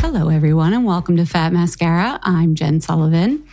[0.00, 2.18] Hello, everyone, and welcome to Fat Mascara.
[2.22, 3.44] I'm Jen Sullivan.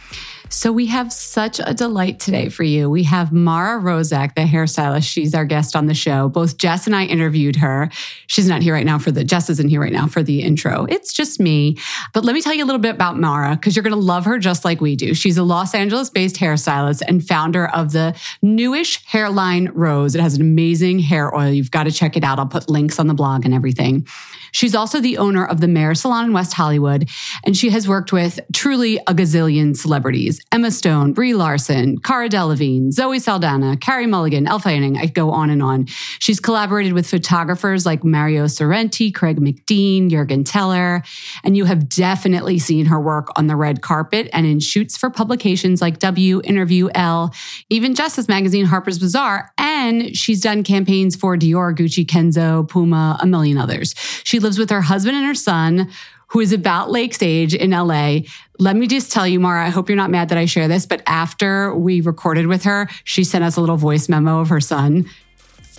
[0.51, 2.89] So, we have such a delight today for you.
[2.89, 5.03] We have Mara Roszak, the hairstylist.
[5.03, 6.27] She's our guest on the show.
[6.27, 7.89] Both Jess and I interviewed her.
[8.25, 10.85] She's not here right now for the, Jess isn't here right now for the intro.
[10.85, 11.77] It's just me.
[12.13, 14.25] But let me tell you a little bit about Mara because you're going to love
[14.25, 15.13] her just like we do.
[15.13, 20.15] She's a Los Angeles based hairstylist and founder of the newish hairline Rose.
[20.15, 21.51] It has an amazing hair oil.
[21.51, 22.39] You've got to check it out.
[22.39, 24.07] I'll put links on the blog and everything.
[24.51, 27.09] She's also the owner of the Mayor Salon in West Hollywood,
[27.43, 30.41] and she has worked with truly a gazillion celebrities.
[30.51, 34.97] Emma Stone, Brie Larson, Cara Delevingne, Zoe Saldana, Carey Mulligan, Elle Fanning.
[34.97, 35.85] I go on and on.
[36.19, 41.03] She's collaborated with photographers like Mario Sorrenti, Craig McDean, Juergen Teller,
[41.43, 45.09] and you have definitely seen her work on the red carpet and in shoots for
[45.09, 47.33] publications like W, Interview, Elle,
[47.69, 53.25] even Justice Magazine, Harper's Bazaar, and she's done campaigns for Dior, Gucci, Kenzo, Puma, a
[53.25, 53.93] million others.
[54.23, 55.89] She lives with her husband and her son
[56.29, 58.19] who is about Lake's age in LA.
[58.59, 60.85] Let me just tell you, Mara, I hope you're not mad that I share this,
[60.85, 64.61] but after we recorded with her, she sent us a little voice memo of her
[64.61, 65.09] son.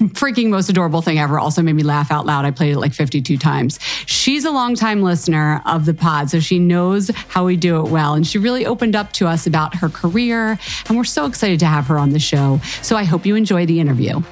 [0.01, 1.39] Freaking most adorable thing ever.
[1.39, 2.47] Also made me laugh out loud.
[2.47, 3.79] I played it like 52 times.
[4.07, 8.15] She's a longtime listener of the pod, so she knows how we do it well.
[8.15, 10.59] And she really opened up to us about her career.
[10.89, 12.61] And we're so excited to have her on the show.
[12.81, 14.23] So I hope you enjoy the interview.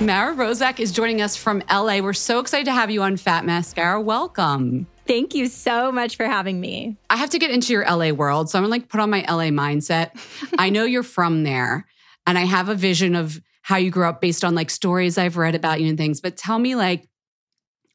[0.00, 2.00] Mara Roszak is joining us from LA.
[2.00, 3.98] We're so excited to have you on Fat Mascara.
[3.98, 4.86] Welcome.
[5.06, 6.98] Thank you so much for having me.
[7.08, 8.50] I have to get into your LA world.
[8.50, 10.10] So I'm gonna like put on my LA mindset.
[10.58, 11.86] I know you're from there,
[12.26, 15.38] and I have a vision of how you grew up based on like stories I've
[15.38, 16.20] read about you and things.
[16.20, 17.08] But tell me, like,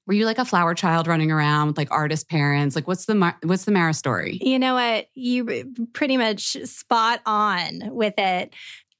[0.07, 2.75] were you like a flower child running around with like artist parents?
[2.75, 4.39] Like, what's the what's the Mara story?
[4.41, 5.05] You know what?
[5.13, 8.55] You pretty much spot on with it,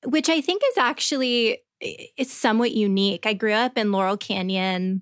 [0.06, 3.26] which I think is actually is somewhat unique.
[3.26, 5.02] I grew up in Laurel Canyon.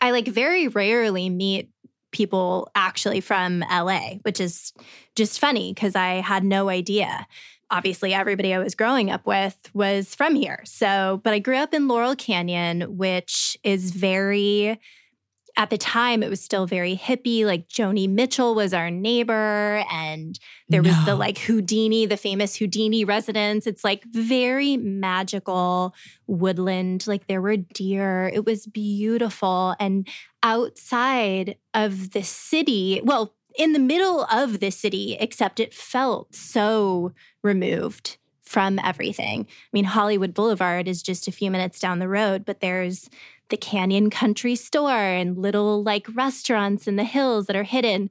[0.00, 1.70] I like very rarely meet
[2.10, 4.72] people actually from LA, which is
[5.14, 7.26] just funny because I had no idea.
[7.70, 10.62] Obviously, everybody I was growing up with was from here.
[10.64, 14.80] So, but I grew up in Laurel Canyon, which is very
[15.58, 20.38] at the time it was still very hippie like joni mitchell was our neighbor and
[20.68, 20.88] there no.
[20.88, 25.94] was the like houdini the famous houdini residence it's like very magical
[26.28, 30.08] woodland like there were deer it was beautiful and
[30.44, 37.12] outside of the city well in the middle of the city except it felt so
[37.42, 38.16] removed
[38.48, 39.46] from everything.
[39.46, 43.10] I mean, Hollywood Boulevard is just a few minutes down the road, but there's
[43.48, 48.10] the Canyon Country Store and little like restaurants in the hills that are hidden.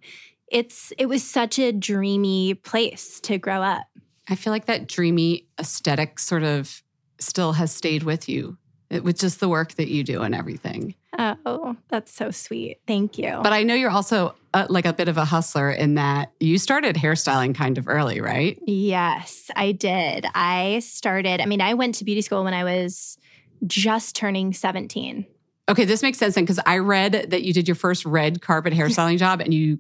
[0.52, 3.86] It's it was such a dreamy place to grow up.
[4.30, 6.84] I feel like that dreamy aesthetic sort of
[7.20, 8.58] still has stayed with you
[8.90, 10.96] it, with just the work that you do and everything.
[11.20, 12.80] Oh, that's so sweet.
[12.86, 13.40] Thank you.
[13.42, 16.60] But I know you're also a, like a bit of a hustler in that you
[16.60, 18.60] started hairstyling kind of early, right?
[18.68, 20.28] Yes, I did.
[20.36, 23.18] I started, I mean, I went to beauty school when I was
[23.66, 25.26] just turning 17.
[25.70, 28.74] Okay, this makes sense then because I read that you did your first red carpet
[28.74, 29.80] hairstyling job and you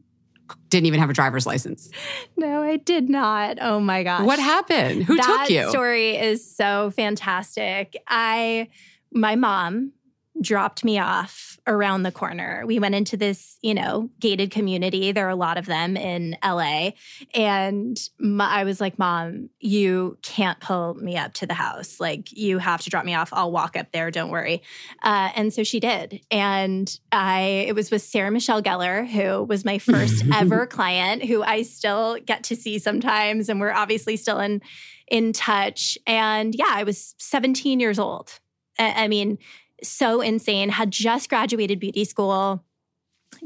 [0.70, 1.90] didn't even have a driver's license.
[2.36, 3.58] No, I did not.
[3.62, 4.26] Oh my gosh.
[4.26, 5.04] What happened?
[5.04, 5.62] Who that took you?
[5.64, 7.96] That story is so fantastic.
[8.08, 8.68] I
[9.12, 9.94] my mom
[10.42, 12.64] dropped me off around the corner.
[12.66, 15.12] We went into this, you know, gated community.
[15.12, 16.92] There are a lot of them in LA.
[17.34, 22.00] And my, I was like, Mom, you can't pull me up to the house.
[22.00, 23.30] Like, you have to drop me off.
[23.34, 24.12] I'll walk up there.
[24.12, 24.62] Don't worry.
[25.04, 26.22] Uh, and so she did.
[26.32, 31.44] And I, it was with Sarah Michelle Gellar, who was my first ever client, who
[31.44, 33.50] I still get to see sometimes.
[33.50, 34.62] And we're obviously still in,
[35.08, 35.98] in touch.
[36.08, 38.40] And yeah, I was 17 years old.
[38.80, 39.40] I mean,
[39.84, 42.64] so insane, had just graduated beauty school,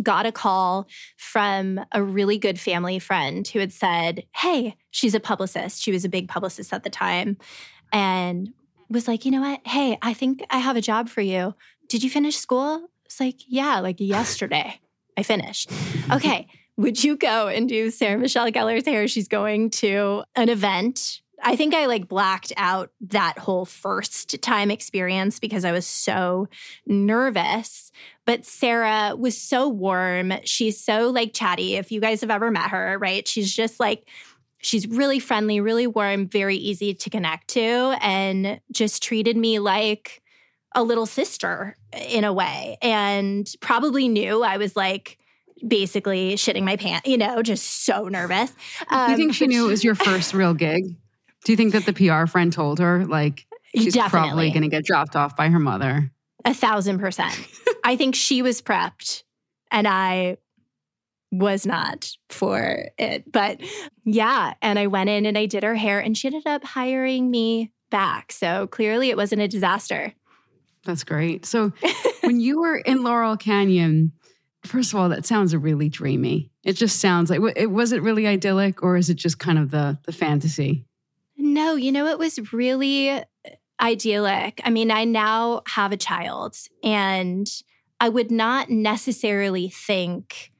[0.02, 0.88] got a call
[1.18, 5.82] from a really good family friend who had said, Hey, she's a publicist.
[5.82, 7.38] She was a big publicist at the time.
[7.92, 8.54] And
[8.92, 9.66] was like, you know what?
[9.66, 11.56] Hey, I think I have a job for you.
[11.88, 12.90] Did you finish school?
[13.06, 14.80] It's like, yeah, like yesterday
[15.18, 15.72] I finished.
[16.12, 16.48] Okay.
[16.78, 19.08] Would you go and do Sarah Michelle Gellar's hair?
[19.08, 24.72] She's going to an event I think I like blacked out that whole first time
[24.72, 26.48] experience because I was so
[26.86, 27.92] nervous.
[28.26, 30.34] But Sarah was so warm.
[30.44, 31.76] She's so like chatty.
[31.76, 33.28] If you guys have ever met her, right?
[33.28, 34.08] She's just like,
[34.62, 40.22] she's really friendly, really warm, very easy to connect to, and just treated me like
[40.76, 41.76] a little sister
[42.10, 42.78] in a way.
[42.82, 45.18] And probably knew I was like,
[45.68, 48.52] basically shitting my pants, you know, just so nervous.
[48.90, 50.96] Um, you think she knew it was your first real gig?
[51.46, 53.46] Do you think that the PR friend told her like
[53.76, 54.28] she's Definitely.
[54.28, 56.12] probably going to get dropped off by her mother?
[56.46, 57.38] A thousand percent.
[57.84, 59.24] I think she was prepped
[59.72, 60.38] and I
[61.32, 63.32] was not for it.
[63.32, 63.62] But
[64.06, 67.32] yeah, and I went in and I did her hair and she ended up hiring
[67.32, 68.32] me back.
[68.32, 70.14] So clearly it wasn't a disaster.
[70.84, 71.46] That's great.
[71.46, 71.72] So
[72.22, 74.12] when you were in Laurel Canyon,
[74.66, 76.52] first of all, that sounds really dreamy.
[76.64, 79.72] It just sounds like it was it really idyllic or is it just kind of
[79.72, 80.86] the the fantasy?
[81.42, 83.22] No, you know, it was really
[83.82, 84.62] idyllic.
[84.64, 87.50] I mean, I now have a child, and
[88.00, 90.52] I would not necessarily think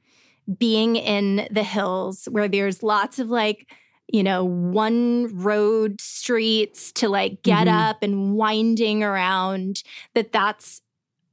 [0.58, 3.70] being in the hills where there's lots of like,
[4.08, 7.76] you know, one road streets to like get mm-hmm.
[7.76, 9.84] up and winding around,
[10.14, 10.82] that that's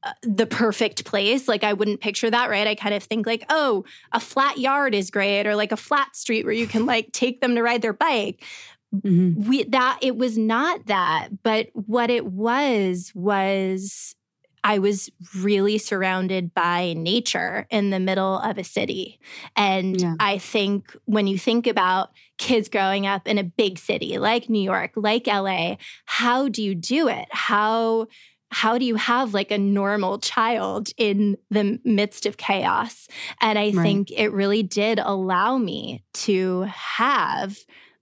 [0.04, 1.48] uh, the perfect place.
[1.48, 2.68] Like I wouldn't picture that, right?
[2.68, 6.16] I kind of think like, oh, a flat yard is great or like a flat
[6.16, 8.46] street where you can like take them to ride their bike.
[8.94, 9.48] Mm-hmm.
[9.48, 14.16] We that it was not that, but what it was was
[14.64, 19.20] I was really surrounded by nature in the middle of a city.
[19.56, 20.16] And yeah.
[20.20, 24.62] I think when you think about kids growing up in a big city like New
[24.62, 27.28] York, like LA, how do you do it?
[27.32, 28.08] How
[28.52, 33.08] how do you have like a normal child in the midst of chaos?
[33.42, 33.84] And I right.
[33.84, 37.58] think it really did allow me to have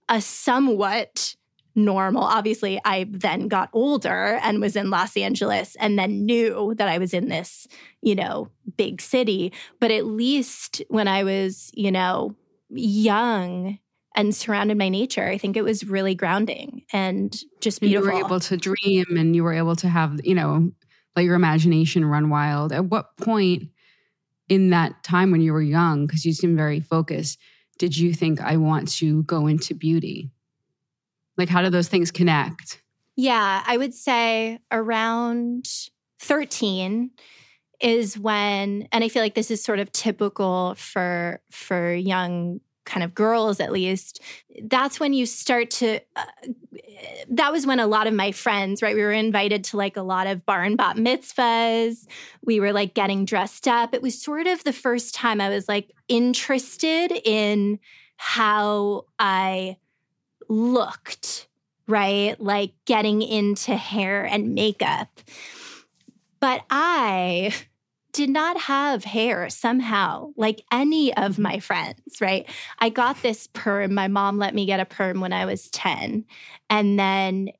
[0.08, 1.34] a somewhat
[1.74, 2.24] normal.
[2.24, 6.98] Obviously, I then got older and was in Los Angeles and then knew that I
[6.98, 7.68] was in this,
[8.02, 9.52] you know, big city.
[9.80, 12.34] But at least when I was, you know,
[12.70, 13.78] young
[14.14, 15.28] and surrounded by nature.
[15.28, 18.08] I think it was really grounding and just beautiful.
[18.08, 20.72] You were able to dream and you were able to have, you know,
[21.14, 22.72] let your imagination run wild.
[22.72, 23.68] At what point
[24.48, 27.38] in that time when you were young, because you seem very focused,
[27.78, 30.30] did you think I want to go into beauty?
[31.36, 32.82] Like, how do those things connect?
[33.16, 35.68] Yeah, I would say around
[36.20, 37.10] 13
[37.80, 43.04] is when and I feel like this is sort of typical for for young kind
[43.04, 44.20] of girls at least
[44.64, 46.24] that's when you start to uh,
[47.28, 50.02] that was when a lot of my friends right we were invited to like a
[50.02, 52.06] lot of bar and bat mitzvahs.
[52.44, 53.94] We were like getting dressed up.
[53.94, 57.78] It was sort of the first time i was like interested in
[58.16, 59.76] how i
[60.48, 61.46] looked
[61.86, 65.20] right like getting into hair and makeup.
[66.40, 67.54] But i
[68.18, 71.42] did not have hair somehow, like any of mm-hmm.
[71.42, 72.50] my friends, right?
[72.80, 73.94] I got this perm.
[73.94, 76.24] My mom let me get a perm when I was 10.
[76.68, 77.50] And then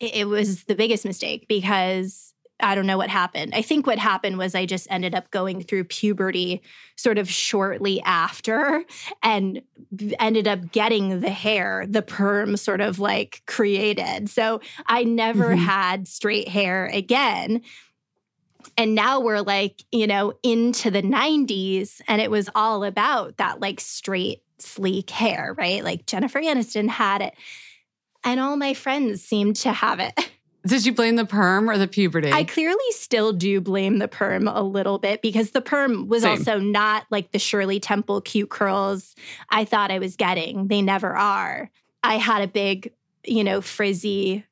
[0.00, 3.54] it was the biggest mistake because I don't know what happened.
[3.54, 6.60] I think what happened was I just ended up going through puberty
[6.96, 8.84] sort of shortly after
[9.22, 9.62] and
[10.18, 14.28] ended up getting the hair, the perm sort of like created.
[14.28, 15.64] So I never mm-hmm.
[15.64, 17.62] had straight hair again
[18.76, 23.60] and now we're like, you know, into the 90s and it was all about that
[23.60, 25.82] like straight, sleek hair, right?
[25.84, 27.34] Like Jennifer Aniston had it.
[28.24, 30.12] And all my friends seemed to have it.
[30.66, 32.30] Did you blame the perm or the puberty?
[32.30, 36.32] I clearly still do blame the perm a little bit because the perm was Same.
[36.32, 39.14] also not like the Shirley Temple cute curls
[39.48, 40.68] I thought I was getting.
[40.68, 41.70] They never are.
[42.02, 42.92] I had a big,
[43.24, 44.44] you know, frizzy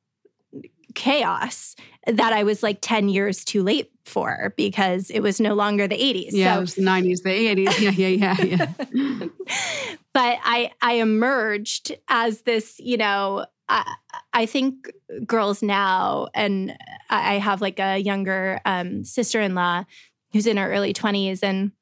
[0.94, 1.76] chaos
[2.08, 5.96] that I was like 10 years too late for because it was no longer the
[5.96, 6.30] 80s.
[6.32, 7.80] Yeah, so, it was the 90s, the 80s.
[7.80, 9.28] Yeah, yeah, yeah, yeah.
[10.12, 13.94] but I I emerged as this, you know, I,
[14.32, 14.90] I think
[15.26, 16.76] girls now, and
[17.10, 19.84] I have like a younger um, sister-in-law
[20.32, 21.72] who's in her early 20s, and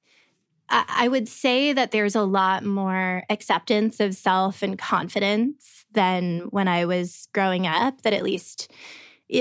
[0.68, 6.66] I would say that there's a lot more acceptance of self and confidence than when
[6.66, 8.02] I was growing up.
[8.02, 8.72] That at least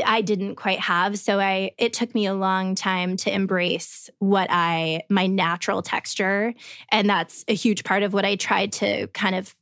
[0.05, 1.19] I didn't quite have.
[1.19, 6.53] So I it took me a long time to embrace what I my natural texture
[6.89, 9.55] and that's a huge part of what I tried to kind of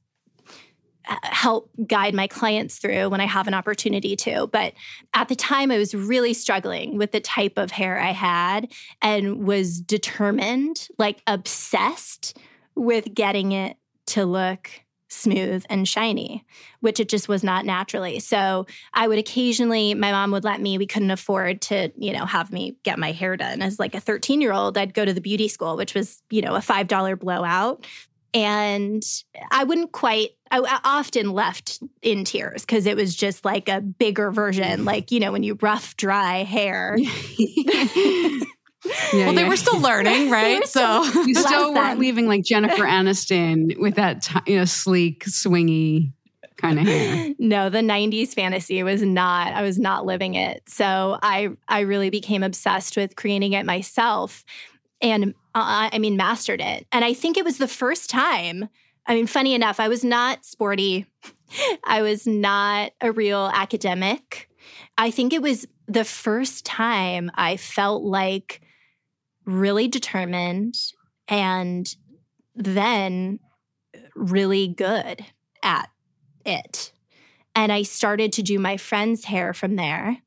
[1.08, 4.48] uh, help guide my clients through when I have an opportunity to.
[4.48, 4.74] But
[5.13, 9.46] at the time, I was really struggling with the type of hair I had and
[9.46, 12.38] was determined, like obsessed
[12.75, 13.75] with getting it
[14.06, 14.70] to look
[15.13, 16.46] smooth and shiny,
[16.79, 18.20] which it just was not naturally.
[18.20, 22.25] So I would occasionally, my mom would let me, we couldn't afford to, you know,
[22.25, 23.62] have me get my hair done.
[23.62, 26.41] As like a 13 year old, I'd go to the beauty school, which was, you
[26.41, 27.86] know, a $5 blowout.
[28.36, 29.03] And
[29.51, 33.79] I wouldn't quite, I, I often left in tears because it was just like a
[33.79, 34.84] bigger version, mm-hmm.
[34.84, 36.98] like, you know, when you rough dry hair.
[38.85, 39.31] Yeah, well, yeah.
[39.33, 40.65] they were still learning, right?
[40.67, 46.11] so you still weren't leaving like Jennifer Aniston with that t- you know sleek, swingy
[46.63, 47.33] kind of hair.
[47.39, 50.63] No, the 90s fantasy was not I was not living it.
[50.67, 54.43] So I I really became obsessed with creating it myself
[55.01, 56.87] and uh, I mean mastered it.
[56.91, 58.69] And I think it was the first time
[59.05, 61.05] I mean funny enough, I was not sporty.
[61.83, 64.49] I was not a real academic.
[64.97, 68.61] I think it was the first time I felt like
[69.45, 70.75] really determined
[71.27, 71.95] and
[72.55, 73.39] then
[74.15, 75.25] really good
[75.62, 75.89] at
[76.45, 76.91] it.
[77.55, 80.17] And I started to do my friends' hair from there.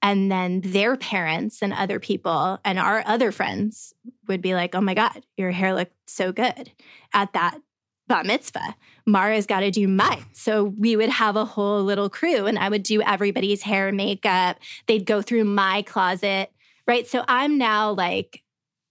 [0.00, 3.94] And then their parents and other people and our other friends
[4.28, 6.70] would be like, oh my God, your hair looked so good
[7.12, 7.58] at that
[8.06, 8.76] bat mitzvah.
[9.06, 10.24] Mara's got to do mine.
[10.32, 13.96] So we would have a whole little crew and I would do everybody's hair, and
[13.96, 14.58] makeup.
[14.86, 16.52] They'd go through my closet,
[16.86, 17.06] right?
[17.06, 18.42] So I'm now like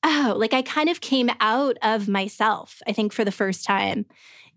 [0.07, 4.05] oh, like I kind of came out of myself, I think, for the first time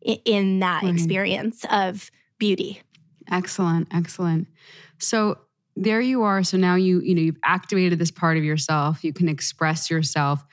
[0.01, 0.95] in, in that mm-hmm.
[0.95, 2.83] experience of beauty.
[3.31, 3.89] Excellent.
[3.93, 4.47] Excellent.
[4.99, 5.39] So
[5.77, 6.43] there you are.
[6.43, 9.05] So now you, you know, you've activated this part of yourself.
[9.05, 10.45] You can express yourself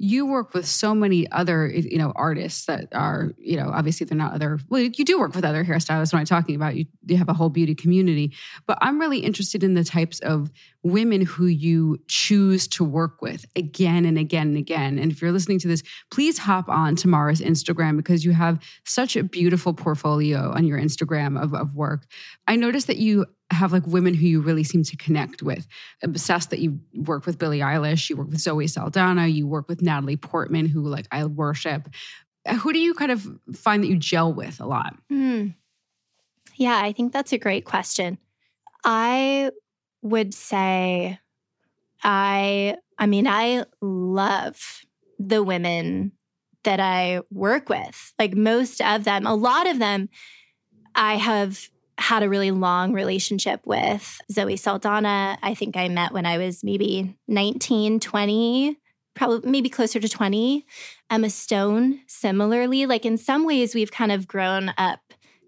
[0.00, 4.16] you work with so many other you know artists that are you know obviously they're
[4.16, 6.76] not other well you do work with other hairstylists when i'm talking about.
[6.76, 8.32] You you have a whole beauty community.
[8.66, 10.50] But i'm really interested in the types of
[10.84, 14.98] women who you choose to work with again and again and again.
[14.98, 18.62] And if you're listening to this please hop on to Mara's instagram because you have
[18.84, 22.06] such a beautiful portfolio on your instagram of, of work.
[22.46, 25.66] I noticed that you have like women who you really seem to connect with.
[26.02, 29.82] Obsessed that you work with Billie Eilish, you work with Zoe Saldana, you work with
[29.82, 31.88] Natalie Portman, who like I worship.
[32.60, 34.94] who do you kind of find that you gel with a lot?
[35.10, 35.54] Mm.
[36.56, 38.18] Yeah, I think that's a great question.
[38.84, 39.50] I
[40.02, 41.18] would say
[42.02, 44.84] I I mean I love
[45.18, 46.12] the women
[46.64, 48.12] that I work with.
[48.18, 50.08] Like most of them, a lot of them
[50.94, 54.20] I have had a really long relationship with.
[54.30, 58.78] Zoe Saldana, I think I met when I was maybe 19, 20,
[59.14, 60.64] probably maybe closer to 20.
[61.10, 65.00] Emma Stone, similarly, like in some ways, we've kind of grown up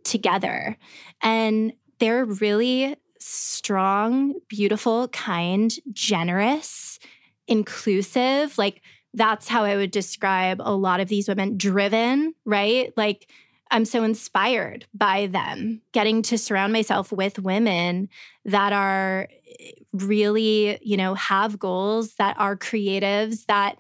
[0.03, 0.77] together.
[1.23, 6.99] And they're really strong, beautiful, kind, generous,
[7.47, 8.59] inclusive.
[8.59, 8.83] Like
[9.15, 12.93] that's how I would describe a lot of these women driven, right?
[12.97, 13.31] Like
[13.71, 18.09] I'm so inspired by them, getting to surround myself with women
[18.45, 19.29] that are
[19.61, 23.77] eh, really, you know, have goals, that are creatives, that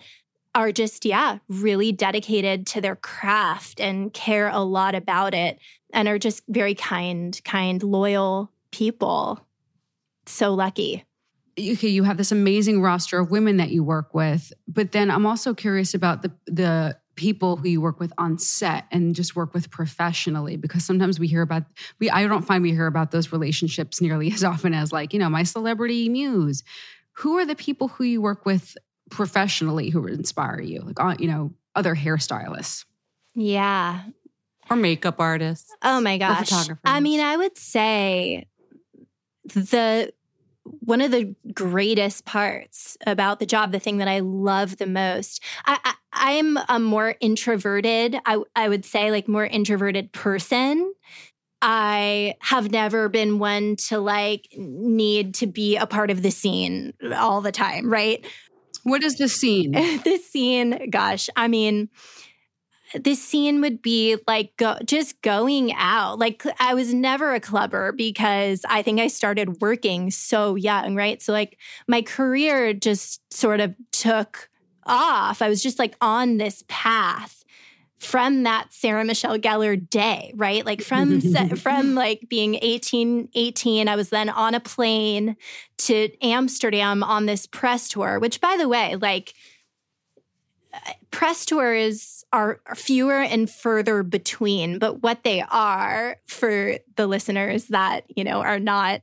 [0.54, 5.58] are just, yeah, really dedicated to their craft and care a lot about it
[5.92, 9.40] and are just very kind, kind, loyal people.
[10.26, 11.04] So lucky.
[11.58, 15.26] Okay, you have this amazing roster of women that you work with, but then I'm
[15.26, 19.52] also curious about the the people who you work with on set and just work
[19.52, 21.64] with professionally because sometimes we hear about
[21.98, 25.18] we I don't find we hear about those relationships nearly as often as like, you
[25.18, 26.62] know, my celebrity muse.
[27.14, 28.76] Who are the people who you work with
[29.10, 30.80] professionally who inspire you?
[30.80, 32.84] Like uh, you know, other hairstylists.
[33.34, 34.02] Yeah.
[34.70, 35.74] Or makeup artists.
[35.82, 36.52] Oh my gosh.
[36.84, 38.46] I mean, I would say
[39.44, 40.12] the
[40.80, 45.42] one of the greatest parts about the job, the thing that I love the most,
[45.64, 50.92] I, I, am a more introverted, I, I would say, like more introverted person.
[51.62, 56.94] I have never been one to like need to be a part of the scene
[57.14, 58.24] all the time, right?
[58.84, 59.72] What is the scene?
[60.04, 61.90] the scene, gosh, I mean,
[62.94, 66.18] this scene would be like go, just going out.
[66.18, 71.22] Like I was never a clubber because I think I started working so young, right?
[71.22, 74.50] So like my career just sort of took
[74.84, 75.42] off.
[75.42, 77.44] I was just like on this path
[77.98, 80.64] from that Sarah Michelle Gellar day, right?
[80.64, 81.20] Like from
[81.56, 85.36] from like being 18 18 I was then on a plane
[85.78, 89.34] to Amsterdam on this press tour, which by the way, like
[90.72, 97.66] uh, press tours are fewer and further between, but what they are for the listeners
[97.66, 99.02] that, you know, are not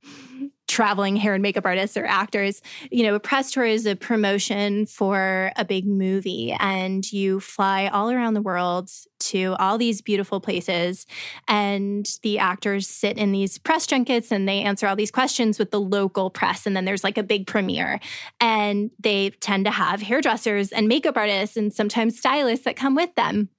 [0.68, 4.86] traveling hair and makeup artists or actors, you know, a press tour is a promotion
[4.86, 10.40] for a big movie and you fly all around the world to all these beautiful
[10.40, 11.08] places
[11.48, 15.72] and the actors sit in these press junkets and they answer all these questions with
[15.72, 18.00] the local press and then there's like a big premiere.
[18.40, 23.14] And they tend to have hairdressers and makeup artists and sometimes stylists that come with
[23.16, 23.50] them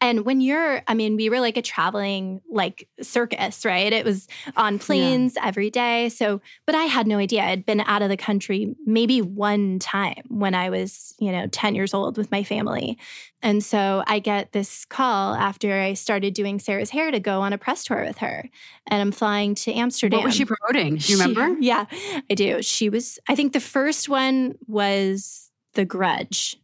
[0.00, 3.92] and when you're, I mean, we were like a traveling like circus, right?
[3.92, 5.46] It was on planes yeah.
[5.46, 6.08] every day.
[6.08, 7.42] So, but I had no idea.
[7.42, 11.74] I'd been out of the country maybe one time when I was, you know, 10
[11.74, 12.98] years old with my family.
[13.42, 17.52] And so I get this call after I started doing Sarah's hair to go on
[17.52, 18.48] a press tour with her.
[18.86, 20.20] And I'm flying to Amsterdam.
[20.20, 20.96] What was she promoting?
[20.96, 21.60] Do you she, remember?
[21.60, 21.84] Yeah,
[22.30, 22.62] I do.
[22.62, 26.56] She was, I think the first one was The Grudge.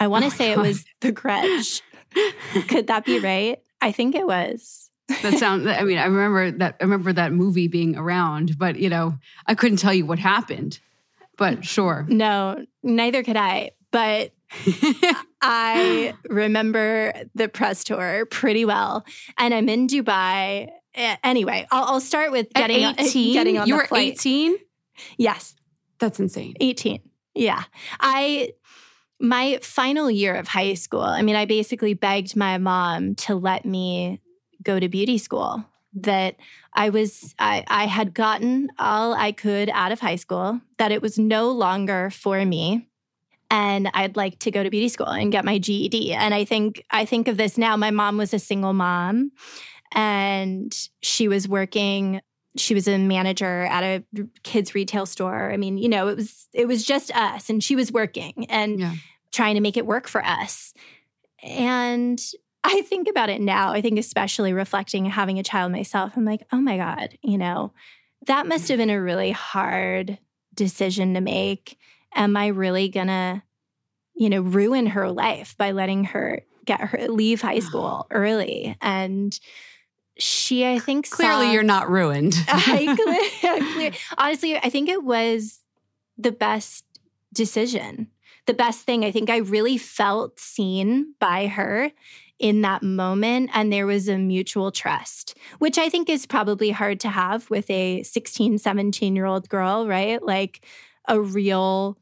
[0.00, 0.64] I want to oh say God.
[0.64, 1.82] it was The Grudge.
[2.68, 3.58] Could that be right?
[3.80, 4.90] I think it was.
[5.22, 8.88] that sounds I mean, I remember that I remember that movie being around, but you
[8.88, 10.80] know, I couldn't tell you what happened.
[11.36, 12.06] But sure.
[12.08, 13.70] No, neither could I.
[13.90, 14.32] But
[15.40, 19.04] I remember the press tour pretty well.
[19.38, 20.68] And I'm in Dubai.
[20.94, 23.32] Anyway, I'll, I'll start with getting, At 18?
[23.32, 24.56] getting on you were 18?
[25.16, 25.54] Yes.
[25.98, 26.54] That's insane.
[26.60, 27.00] 18.
[27.34, 27.62] Yeah.
[28.00, 28.52] I
[29.20, 33.64] my final year of high school, I mean, I basically begged my mom to let
[33.64, 34.20] me
[34.62, 35.64] go to beauty school.
[35.92, 36.36] That
[36.72, 41.02] I was, I, I had gotten all I could out of high school, that it
[41.02, 42.86] was no longer for me.
[43.50, 46.12] And I'd like to go to beauty school and get my GED.
[46.12, 47.76] And I think, I think of this now.
[47.76, 49.32] My mom was a single mom
[49.92, 52.20] and she was working
[52.56, 54.04] she was a manager at a
[54.42, 55.52] kids retail store.
[55.52, 58.80] I mean, you know, it was it was just us and she was working and
[58.80, 58.94] yeah.
[59.32, 60.74] trying to make it work for us.
[61.42, 62.20] And
[62.64, 63.72] I think about it now.
[63.72, 67.72] I think especially reflecting having a child myself, I'm like, "Oh my god, you know,
[68.26, 70.18] that must have been a really hard
[70.54, 71.78] decision to make.
[72.14, 73.42] Am I really going to
[74.20, 79.40] you know, ruin her life by letting her get her leave high school early and
[80.18, 82.34] she, I think, clearly saw, you're not ruined.
[82.48, 82.94] I,
[83.74, 85.60] clear, honestly, I think it was
[86.18, 86.84] the best
[87.32, 88.08] decision
[88.50, 89.04] the best thing.
[89.04, 91.92] I think I really felt seen by her
[92.40, 93.50] in that moment.
[93.52, 97.70] And there was a mutual trust, which I think is probably hard to have with
[97.70, 100.20] a 16, 17 year old girl, right?
[100.20, 100.66] Like
[101.06, 101.98] a real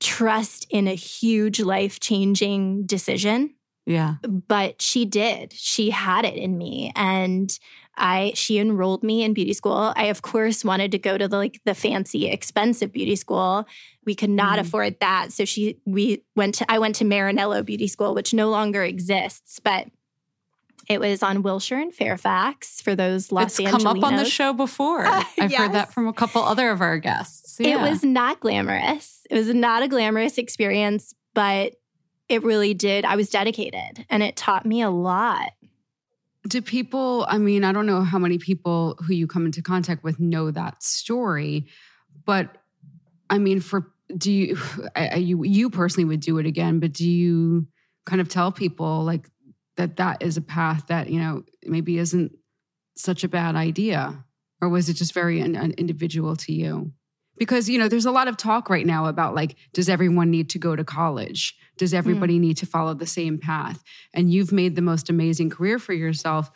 [0.00, 3.54] trust in a huge life changing decision.
[3.86, 4.16] Yeah.
[4.22, 5.52] But she did.
[5.52, 6.92] She had it in me.
[6.94, 7.56] And
[7.96, 9.92] I she enrolled me in beauty school.
[9.96, 13.66] I of course wanted to go to the like the fancy expensive beauty school.
[14.04, 14.62] We could not mm.
[14.62, 15.32] afford that.
[15.32, 19.60] So she we went to I went to Marinello Beauty School which no longer exists,
[19.60, 19.88] but
[20.88, 24.52] it was on Wilshire and Fairfax for those Los It's come up on the show
[24.52, 25.04] before.
[25.04, 25.60] Uh, I've yes.
[25.60, 27.58] heard that from a couple other of our guests.
[27.60, 27.86] Yeah.
[27.86, 29.20] It was not glamorous.
[29.30, 31.74] It was not a glamorous experience, but
[32.30, 33.04] it really did.
[33.04, 35.50] I was dedicated and it taught me a lot.
[36.48, 40.04] Do people, I mean, I don't know how many people who you come into contact
[40.04, 41.66] with know that story,
[42.24, 42.56] but
[43.28, 44.58] I mean, for do you,
[44.96, 47.66] I, you, you personally would do it again, but do you
[48.06, 49.28] kind of tell people like
[49.76, 52.32] that that is a path that, you know, maybe isn't
[52.96, 54.24] such a bad idea?
[54.62, 56.92] Or was it just very un, un individual to you?
[57.40, 60.50] Because you know there's a lot of talk right now about like does everyone need
[60.50, 61.56] to go to college?
[61.78, 62.42] Does everybody mm.
[62.42, 63.82] need to follow the same path?
[64.12, 66.50] And you've made the most amazing career for yourself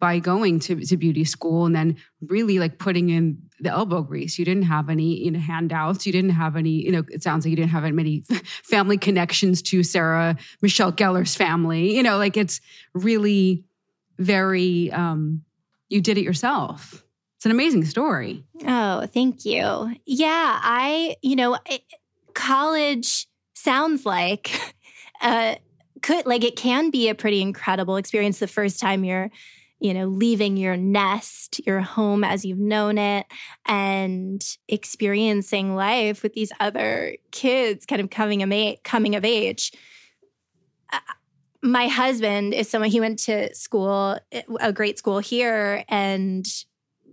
[0.00, 4.36] by going to, to beauty school and then really like putting in the elbow grease.
[4.36, 6.04] You didn't have any you know handouts.
[6.04, 8.24] You didn't have any you know it sounds like you didn't have many
[8.64, 11.94] family connections to sarah michelle gellar's family.
[11.94, 12.60] You know like it's
[12.92, 13.64] really
[14.18, 15.42] very um
[15.88, 17.03] you did it yourself
[17.44, 18.42] it's an amazing story.
[18.66, 19.94] Oh, thank you.
[20.06, 21.58] Yeah, I, you know,
[22.32, 24.50] college sounds like
[25.20, 25.56] uh
[26.00, 29.30] could like it can be a pretty incredible experience the first time you're
[29.78, 33.26] you know leaving your nest your home as you've known it
[33.66, 39.70] and experiencing life with these other kids kind of coming of age, coming of age
[40.94, 40.98] uh,
[41.62, 44.18] my husband is someone he went to school
[44.60, 46.46] a great school here and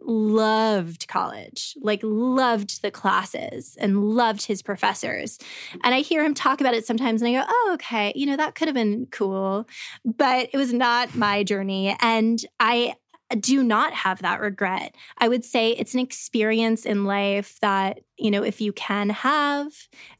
[0.04, 5.38] loved college, like loved the classes and loved his professors.
[5.84, 8.38] And I hear him talk about it sometimes and I go, oh, okay, you know,
[8.38, 9.68] that could have been cool.
[10.04, 11.96] But it was not my journey.
[12.02, 12.96] And I
[13.40, 14.96] do not have that regret.
[15.18, 19.72] I would say it's an experience in life that, you know, if you can have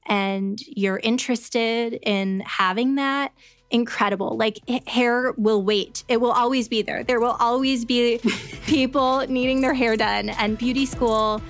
[0.06, 3.34] and you're interested in having that,
[3.72, 4.38] incredible.
[4.38, 6.04] Like hair will wait.
[6.08, 7.04] It will always be there.
[7.04, 8.20] There will always be
[8.68, 11.42] people needing their hair done and beauty school,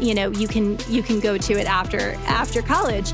[0.00, 3.12] you know, you can you can go to it after after college.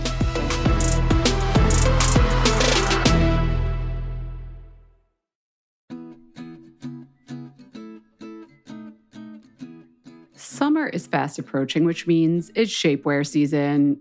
[10.36, 14.00] Summer is fast approaching, which means it's shapewear season.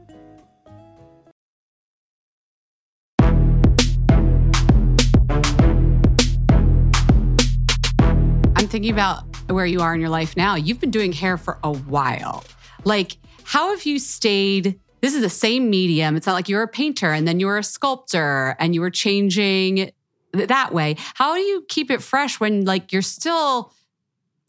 [8.61, 10.53] I'm thinking about where you are in your life now.
[10.53, 12.43] You've been doing hair for a while.
[12.83, 14.79] Like, how have you stayed?
[15.01, 16.15] This is the same medium.
[16.15, 18.91] It's not like you're a painter and then you were a sculptor and you were
[18.91, 19.89] changing
[20.33, 20.95] that way.
[21.15, 23.73] How do you keep it fresh when, like, you're still,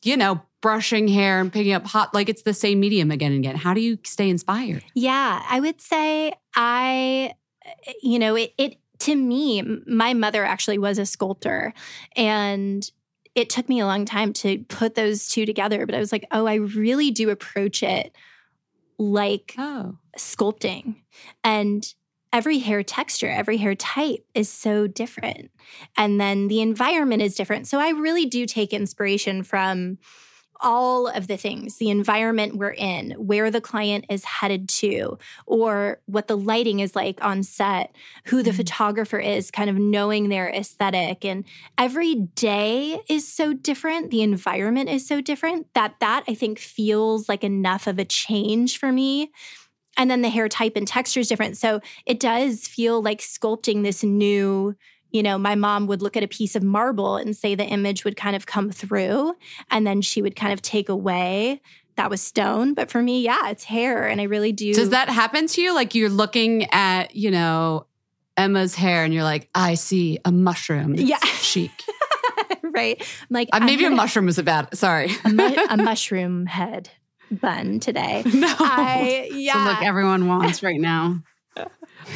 [0.02, 3.42] you know, brushing hair and picking up hot, like it's the same medium again and
[3.42, 3.56] again?
[3.56, 4.84] How do you stay inspired?
[4.92, 7.32] Yeah, I would say I,
[8.02, 11.72] you know, it, it, to me, my mother actually was a sculptor
[12.14, 12.90] and
[13.34, 16.26] it took me a long time to put those two together, but I was like,
[16.30, 18.14] oh, I really do approach it
[18.98, 19.96] like oh.
[20.18, 20.96] sculpting.
[21.42, 21.84] And
[22.32, 25.50] every hair texture, every hair type is so different.
[25.96, 27.66] And then the environment is different.
[27.66, 29.98] So I really do take inspiration from
[30.62, 36.00] all of the things the environment we're in, where the client is headed to, or
[36.06, 37.94] what the lighting is like on set,
[38.26, 38.58] who the mm-hmm.
[38.58, 41.24] photographer is, kind of knowing their aesthetic.
[41.24, 41.44] And
[41.76, 44.10] every day is so different.
[44.10, 48.78] The environment is so different that that I think feels like enough of a change
[48.78, 49.30] for me.
[49.96, 51.58] And then the hair type and texture is different.
[51.58, 54.74] So it does feel like sculpting this new
[55.12, 58.04] you know, my mom would look at a piece of marble and say the image
[58.04, 59.34] would kind of come through
[59.70, 61.60] and then she would kind of take away
[61.96, 62.74] that was stone.
[62.74, 64.06] But for me, yeah, it's hair.
[64.06, 64.72] And I really do.
[64.72, 65.74] Does that happen to you?
[65.74, 67.86] Like you're looking at, you know,
[68.36, 70.94] Emma's hair and you're like, I see a mushroom.
[70.94, 71.18] It's yeah.
[71.24, 71.70] chic.
[72.62, 73.00] right.
[73.00, 75.10] I'm like, uh, maybe a mushroom was about, sorry.
[75.24, 76.88] a, mu- a mushroom head
[77.30, 78.22] bun today.
[78.34, 78.54] No.
[78.58, 79.64] I, yeah.
[79.64, 81.22] look everyone wants right now.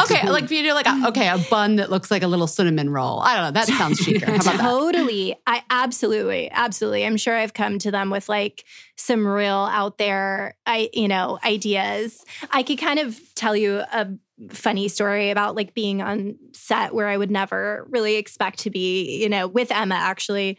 [0.01, 2.91] Okay, like you do like a, okay, a bun that looks like a little cinnamon
[2.91, 3.21] roll.
[3.21, 3.51] I don't know.
[3.53, 5.37] That sounds about totally.
[5.47, 7.05] I absolutely, absolutely.
[7.07, 8.65] I'm sure I've come to them with like
[8.97, 12.25] some real out there, I you know, ideas.
[12.51, 14.09] I could kind of tell you a
[14.51, 19.23] funny story about like being on set where I would never really expect to be.
[19.23, 20.59] You know, with Emma actually.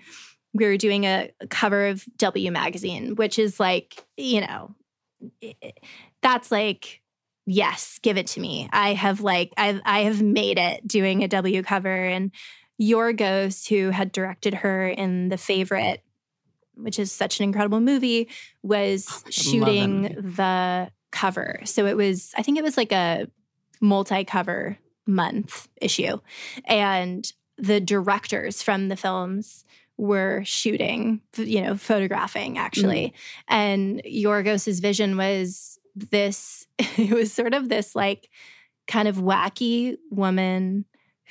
[0.54, 4.74] We were doing a cover of W magazine, which is like, you know,
[6.24, 7.02] that's like
[7.48, 8.70] yes, give it to me.
[8.72, 12.32] I have like I I have made it doing a W cover and
[12.80, 16.04] Yorgos, who had directed her in The Favorite,
[16.76, 18.30] which is such an incredible movie,
[18.62, 20.04] was oh, shooting
[20.36, 21.62] the cover.
[21.64, 23.28] So it was, I think it was like a
[23.82, 26.20] multi cover month issue.
[26.66, 29.64] And the directors from the films
[29.98, 33.08] were shooting, you know, photographing actually.
[33.08, 33.14] Mm.
[33.48, 38.30] And Yorgos's vision was this, it was sort of this like
[38.88, 40.86] kind of wacky woman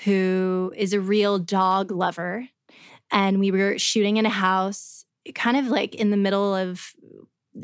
[0.05, 2.49] who is a real dog lover.
[3.11, 6.93] And we were shooting in a house, kind of like in the middle of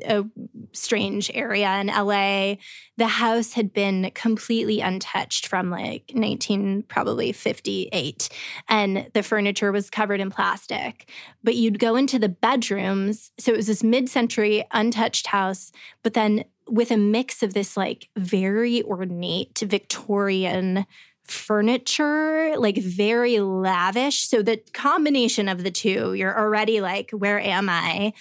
[0.05, 0.25] a
[0.73, 2.57] strange area in LA.
[2.97, 8.29] The house had been completely untouched from like 19 probably 58
[8.69, 11.11] and the furniture was covered in plastic.
[11.43, 16.45] But you'd go into the bedrooms, so it was this mid-century untouched house, but then
[16.73, 20.87] with a mix of this like very ornate Victorian
[21.23, 24.27] furniture, like very lavish.
[24.27, 28.15] So the combination of the two, you're already like, where am I?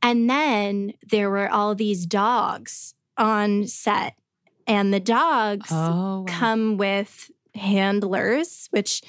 [0.00, 4.14] And then there were all these dogs on set,
[4.68, 6.24] and the dogs oh, wow.
[6.28, 9.02] come with handlers, which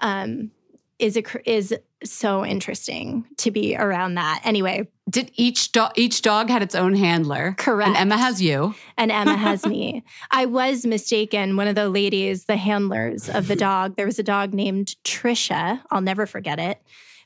[0.00, 0.50] um,
[0.98, 4.40] is a is so interesting to be around that.
[4.44, 7.54] Anyway, did each dog each dog had its own handler?
[7.58, 7.88] Correct.
[7.88, 8.74] And Emma has you.
[8.96, 10.04] And Emma has me.
[10.30, 11.56] I was mistaken.
[11.56, 15.82] One of the ladies, the handlers of the dog, there was a dog named Trisha.
[15.90, 16.80] I'll never forget it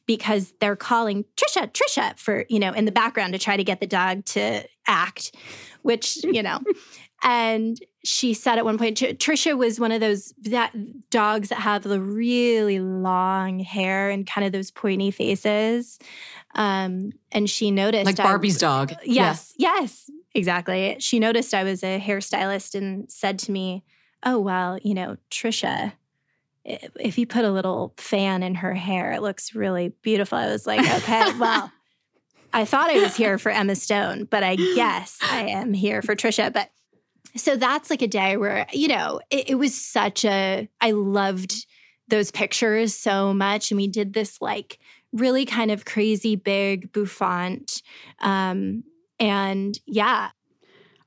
[0.07, 3.81] because they're calling Trisha, Trisha for, you know, in the background to try to get
[3.81, 5.35] the dog to act,
[5.83, 6.59] which, you know,
[7.23, 11.83] and she said at one point, Trisha was one of those that dogs that have
[11.83, 15.99] the really long hair and kind of those pointy faces.
[16.55, 18.95] Um, and she noticed like Barbie's I, dog.
[19.05, 19.81] Yes, yeah.
[19.81, 20.97] yes, exactly.
[20.99, 23.85] She noticed I was a hairstylist and said to me,
[24.25, 25.93] "Oh well, you know, Trisha
[26.65, 30.39] if you put a little fan in her hair, it looks really beautiful.
[30.39, 31.73] I was like, okay, well,
[32.53, 36.15] I thought I was here for Emma Stone, but I guess I am here for
[36.15, 36.53] Trisha.
[36.53, 36.71] But
[37.37, 41.67] so that's like a day where, you know, it, it was such a, I loved
[42.09, 43.71] those pictures so much.
[43.71, 44.79] And we did this like
[45.13, 47.83] really kind of crazy big bouffant.
[48.21, 48.85] Um,
[49.19, 50.31] and yeah.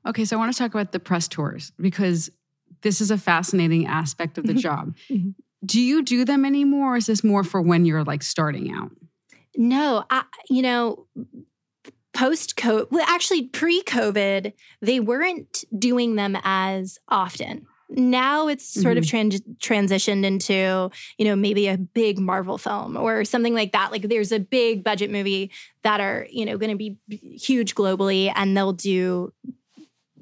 [0.06, 0.24] Okay.
[0.24, 2.30] So I want to talk about the press tours because
[2.82, 4.94] this is a fascinating aspect of the job.
[5.10, 5.30] Mm-hmm.
[5.64, 6.94] Do you do them anymore?
[6.94, 8.90] Or is this more for when you're like starting out?
[9.56, 11.06] No, I, you know,
[12.14, 17.66] post COVID, well, actually pre COVID, they weren't doing them as often.
[17.90, 19.34] Now it's sort mm-hmm.
[19.34, 23.92] of transitioned into, you know, maybe a big Marvel film or something like that.
[23.92, 25.50] Like there's a big budget movie
[25.82, 26.98] that are, you know, going to be
[27.36, 29.32] huge globally and they'll do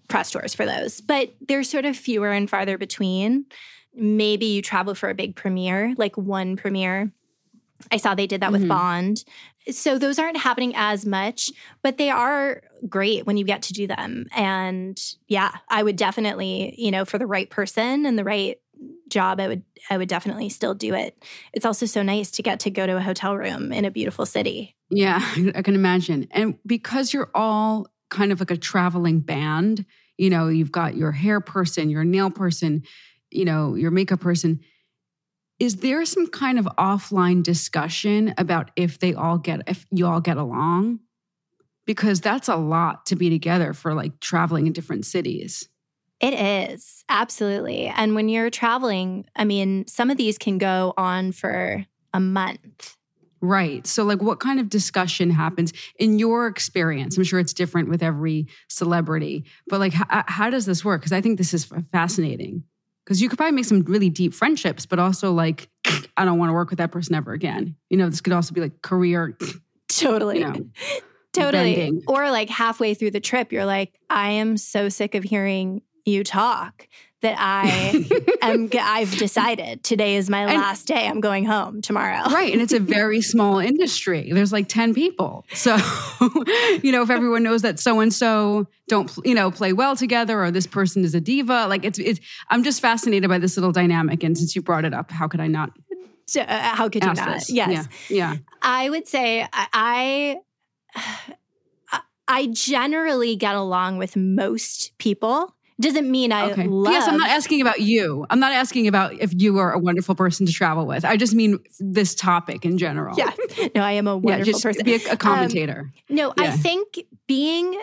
[0.08, 1.00] press tours for those.
[1.00, 3.46] But they're sort of fewer and farther between.
[3.94, 7.12] Maybe you travel for a big premiere, like one premiere.
[7.90, 8.62] I saw they did that mm-hmm.
[8.62, 9.24] with Bond.
[9.70, 11.50] So those aren't happening as much,
[11.82, 14.26] but they are great when you get to do them.
[14.34, 18.58] And yeah, I would definitely, you know, for the right person and the right
[19.08, 21.22] job, I would I would definitely still do it.
[21.52, 24.26] It's also so nice to get to go to a hotel room in a beautiful
[24.26, 24.76] city.
[24.90, 25.20] Yeah,
[25.54, 26.28] I can imagine.
[26.30, 29.84] And because you're all kind of like a traveling band,
[30.18, 32.82] you know, you've got your hair person, your nail person,
[33.30, 34.60] you know, your makeup person.
[35.62, 40.20] Is there some kind of offline discussion about if they all get, if you all
[40.20, 40.98] get along?
[41.86, 45.68] Because that's a lot to be together for like traveling in different cities.
[46.18, 47.86] It is, absolutely.
[47.86, 52.96] And when you're traveling, I mean, some of these can go on for a month.
[53.40, 53.86] Right.
[53.86, 57.16] So, like, what kind of discussion happens in your experience?
[57.16, 61.02] I'm sure it's different with every celebrity, but like, how, how does this work?
[61.02, 62.64] Because I think this is fascinating
[63.04, 65.68] because you could probably make some really deep friendships, but also like,
[66.16, 67.76] I don't want to work with that person ever again.
[67.90, 69.36] You know, this could also be like career.
[69.88, 70.38] Totally.
[70.38, 70.66] You know,
[71.32, 71.76] totally.
[71.76, 72.02] Bending.
[72.06, 76.24] Or like halfway through the trip, you're like, I am so sick of hearing you
[76.24, 76.88] talk
[77.22, 78.04] that I
[78.42, 81.06] am I've decided today is my last day.
[81.06, 82.28] I'm going home tomorrow.
[82.30, 82.52] Right.
[82.52, 84.30] And it's a very small industry.
[84.32, 85.46] There's like 10 people.
[85.54, 85.76] So,
[86.82, 90.42] you know, if everyone knows that so and so don't, you know, play well together
[90.44, 93.72] or this person is a diva, like it's it's I'm just fascinated by this little
[93.72, 95.70] dynamic and since you brought it up, how could I not
[96.36, 97.34] uh, how could you not?
[97.34, 97.50] This?
[97.50, 97.88] Yes.
[98.08, 98.32] Yeah.
[98.32, 98.36] yeah.
[98.62, 100.38] I would say I
[102.26, 106.66] I generally get along with most people doesn't mean I okay.
[106.66, 106.92] love.
[106.92, 108.26] Yes, I'm not asking about you.
[108.30, 111.04] I'm not asking about if you are a wonderful person to travel with.
[111.04, 113.16] I just mean this topic in general.
[113.16, 113.32] Yeah.
[113.74, 114.84] No, I am a wonderful yeah, just person.
[114.84, 115.92] Be a, a commentator.
[116.10, 116.44] Um, no, yeah.
[116.44, 117.80] I think being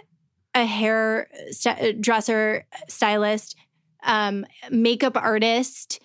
[0.54, 3.56] a hair st- dresser, stylist,
[4.04, 6.00] um, makeup artist,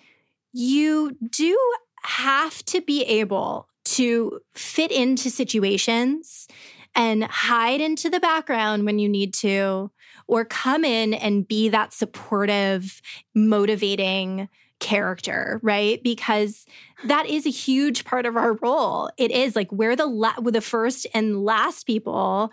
[0.53, 1.57] you do
[2.03, 6.47] have to be able to fit into situations
[6.95, 9.91] and hide into the background when you need to,
[10.27, 13.01] or come in and be that supportive,
[13.33, 14.49] motivating
[14.79, 16.01] character, right?
[16.03, 16.65] Because
[17.05, 19.09] that is a huge part of our role.
[19.17, 22.51] It is like we're the la- we're the first and last people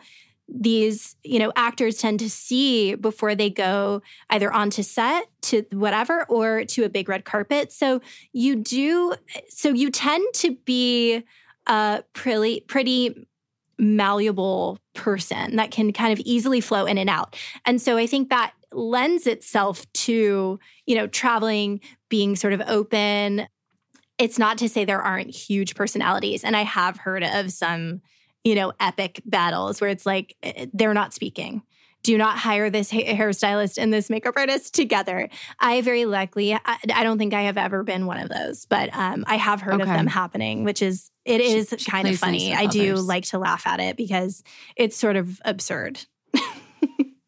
[0.48, 6.24] these you know actors tend to see before they go either onto set to whatever
[6.28, 8.00] or to a big red carpet so
[8.32, 9.14] you do
[9.48, 11.22] so you tend to be
[11.68, 13.26] a pretty pretty
[13.82, 18.30] malleable person that can kind of easily flow in and out and so i think
[18.30, 23.46] that lends itself to you know traveling being sort of open
[24.18, 28.00] it's not to say there aren't huge personalities and i have heard of some
[28.44, 31.62] you know, epic battles where it's like eh, they're not speaking.
[32.02, 35.28] Do not hire this hairstylist and this makeup artist together.
[35.60, 36.60] I very likely, I,
[36.92, 39.74] I don't think I have ever been one of those, but um, I have heard
[39.74, 39.82] okay.
[39.82, 42.52] of them happening, which is, it is she, kind of funny.
[42.52, 44.42] I do like to laugh at it because
[44.76, 46.00] it's sort of absurd.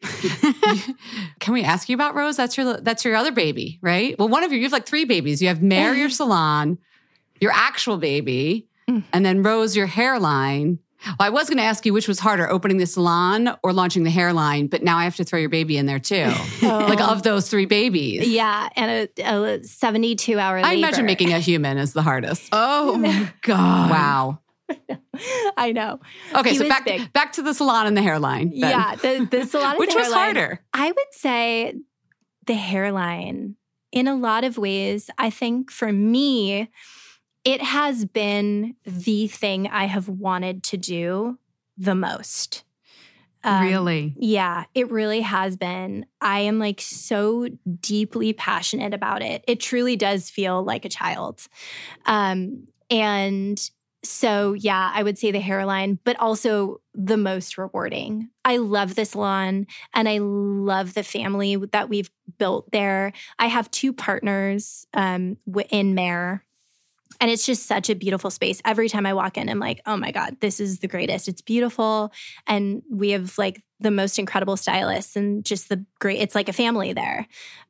[1.41, 2.37] Can we ask you about RŌZ?
[2.37, 4.19] That's your that's your other baby, right?
[4.19, 5.41] Well, one of you you have like three babies.
[5.41, 6.79] You have Mare, your salon,
[7.41, 9.03] your actual baby, mm.
[9.13, 10.79] and then RŌZ, your hairline.
[11.07, 14.05] Well, I was going to ask you which was harder, opening the salon or launching
[14.05, 16.33] the hairline, but now I have to throw your baby in there too.
[16.63, 16.87] Oh.
[16.89, 18.27] Like of those three babies.
[18.27, 22.49] Yeah, and a, a 72 hour I imagine making a human is the hardest.
[22.53, 23.91] Oh my God.
[23.91, 24.39] Wow.
[25.57, 26.01] I know.
[26.35, 27.13] Okay, he so back big.
[27.13, 28.51] back to the salon and the hairline.
[28.51, 28.71] Then.
[28.71, 30.61] Yeah, the, the salon Which was harder?
[30.73, 31.75] I would say
[32.47, 33.57] the hairline.
[33.93, 36.69] In a lot of ways, I think for me,
[37.45, 41.39] it has been the thing I have wanted to do
[41.77, 42.65] the most.
[43.45, 44.15] Um, really?
[44.17, 46.07] Yeah, it really has been.
[46.21, 47.49] I am like so
[47.81, 49.45] deeply passionate about it.
[49.47, 51.43] It truly does feel like a child.
[52.07, 53.61] Um, and
[54.03, 58.31] so, yeah, I would say the hairline, but also the most rewarding.
[58.45, 63.13] I love this lawn and I love the family that we've built there.
[63.39, 65.37] I have two partners um,
[65.71, 66.45] in Mare
[67.21, 68.61] and it's just such a beautiful space.
[68.65, 71.29] Every time I walk in, I'm like, oh my God, this is the greatest.
[71.29, 72.13] It's beautiful.
[72.47, 76.53] And we have like the most incredible stylists and just the great, it's like a
[76.53, 77.27] family there.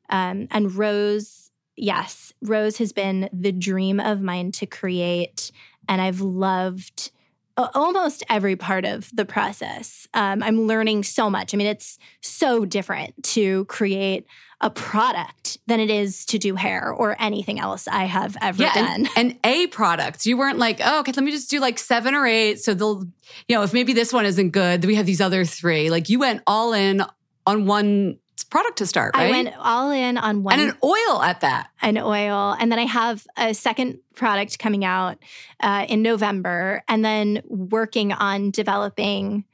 [0.09, 5.51] Um, and RŌZ, yes, RŌZ has been the dream of mine to create.
[5.87, 7.11] And I've loved
[7.57, 10.07] almost every part of the process.
[10.13, 11.53] Um, I'm learning so much.
[11.53, 14.25] I mean, it's so different to create
[14.61, 18.73] a product than it is to do hair or anything else I have ever yeah,
[18.73, 18.87] done.
[18.87, 20.25] And, and, a product.
[20.25, 22.61] You weren't like, oh, okay, let me just do like seven or eight.
[22.61, 23.03] So they'll,
[23.47, 25.89] you know, if maybe this one isn't good, we have these other three.
[25.89, 27.03] Like you went all in
[27.45, 29.27] on one product to start, right?
[29.27, 30.59] I went all in on one.
[30.59, 31.69] And an oil at that.
[31.81, 32.55] An oil.
[32.59, 35.17] And then I have a second product coming out
[35.59, 39.45] uh, in November and then working on developing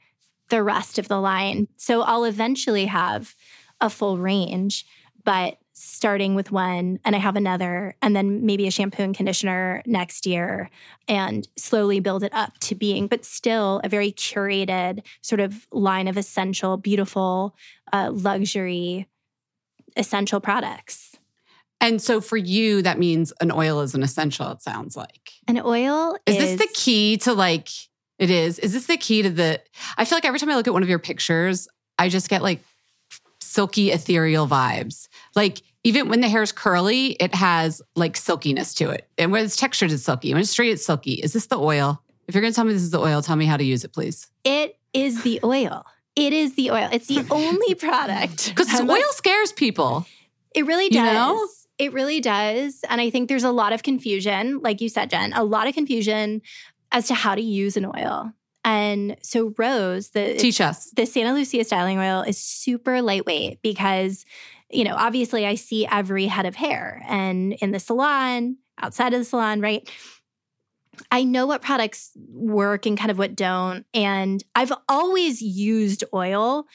[0.48, 1.68] the rest of the line.
[1.76, 3.34] So I'll eventually have
[3.80, 4.86] a full range,
[5.24, 9.82] but starting with one and I have another, and then maybe a shampoo and conditioner
[9.86, 10.70] next year,
[11.08, 16.08] and slowly build it up to being, but still a very curated sort of line
[16.08, 17.56] of essential, beautiful,
[17.92, 19.08] uh, luxury,
[19.96, 21.16] essential products.
[21.80, 25.32] And so for you, that means an oil is an essential, it sounds like.
[25.48, 27.68] An oil is, is this the key to like,
[28.18, 28.58] it is.
[28.60, 29.60] Is this the key to the?
[29.98, 31.66] I feel like every time I look at one of your pictures,
[31.98, 32.62] I just get like
[33.40, 35.08] silky, ethereal vibes.
[35.34, 39.08] Like even when the hair is curly, it has like silkiness to it.
[39.18, 40.32] And when it's textured, it's silky.
[40.32, 41.14] When it's straight, it's silky.
[41.14, 42.00] Is this the oil?
[42.28, 43.82] If you're going to tell me this is the oil, tell me how to use
[43.82, 44.30] it, please.
[44.44, 45.84] It is the oil.
[46.14, 46.88] It is the oil.
[46.92, 48.50] It's the only product.
[48.54, 50.06] Because oil scares people.
[50.54, 51.06] It really does.
[51.06, 51.48] You know?
[51.78, 52.84] It really does.
[52.88, 55.74] And I think there's a lot of confusion, like you said, Jen, a lot of
[55.74, 56.42] confusion
[56.92, 58.32] as to how to use an oil.
[58.64, 64.24] And so RŌZ, the teach us the Santa Lucia styling oil is super lightweight because,
[64.70, 69.20] you know, obviously I see every head of hair and in the salon, outside of
[69.20, 69.90] the salon, right?
[71.10, 73.86] I know what products work and kind of what don't.
[73.94, 76.66] And I've always used oil,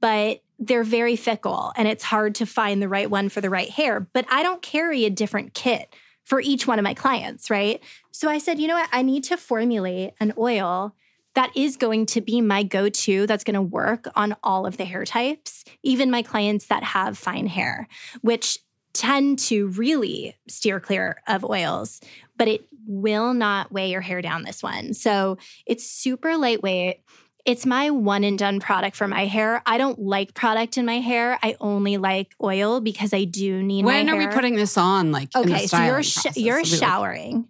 [0.00, 3.70] but they're very fickle and it's hard to find the right one for the right
[3.70, 4.00] hair.
[4.00, 5.94] But I don't carry a different kit
[6.24, 7.82] for each one of my clients, right?
[8.12, 8.88] So I said, you know what?
[8.92, 10.94] I need to formulate an oil
[11.34, 14.76] that is going to be my go to that's going to work on all of
[14.76, 17.88] the hair types, even my clients that have fine hair,
[18.22, 18.58] which
[18.94, 22.00] tend to really steer clear of oils,
[22.38, 24.94] but it will not weigh your hair down this one.
[24.94, 25.36] So
[25.66, 27.00] it's super lightweight.
[27.44, 29.62] It's my one and done product for my hair.
[29.66, 31.38] I don't like product in my hair.
[31.42, 33.84] I only like oil because I do need.
[33.84, 35.12] When are we putting this on?
[35.12, 37.48] Like, okay, so you're sh- you're showering.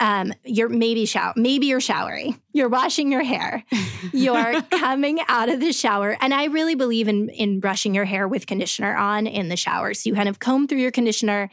[0.00, 3.64] Um, you're maybe shower, maybe you're showering, you're washing your hair,
[4.12, 8.26] you're coming out of the shower, and I really believe in in brushing your hair
[8.28, 9.94] with conditioner on in the shower.
[9.94, 11.48] So you kind of comb through your conditioner,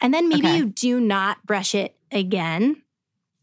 [0.00, 0.56] and then maybe Okay.
[0.58, 2.82] you do not brush it again.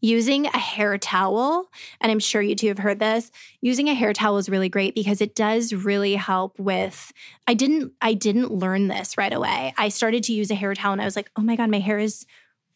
[0.00, 1.68] Using a hair towel,
[2.00, 4.94] and I'm sure you two have heard this, using a hair towel is really great
[4.94, 7.12] because it does really help with
[7.48, 9.74] I didn't I didn't learn this right away.
[9.76, 11.80] I started to use a hair towel and I was like, "Oh my god, my
[11.80, 12.26] hair is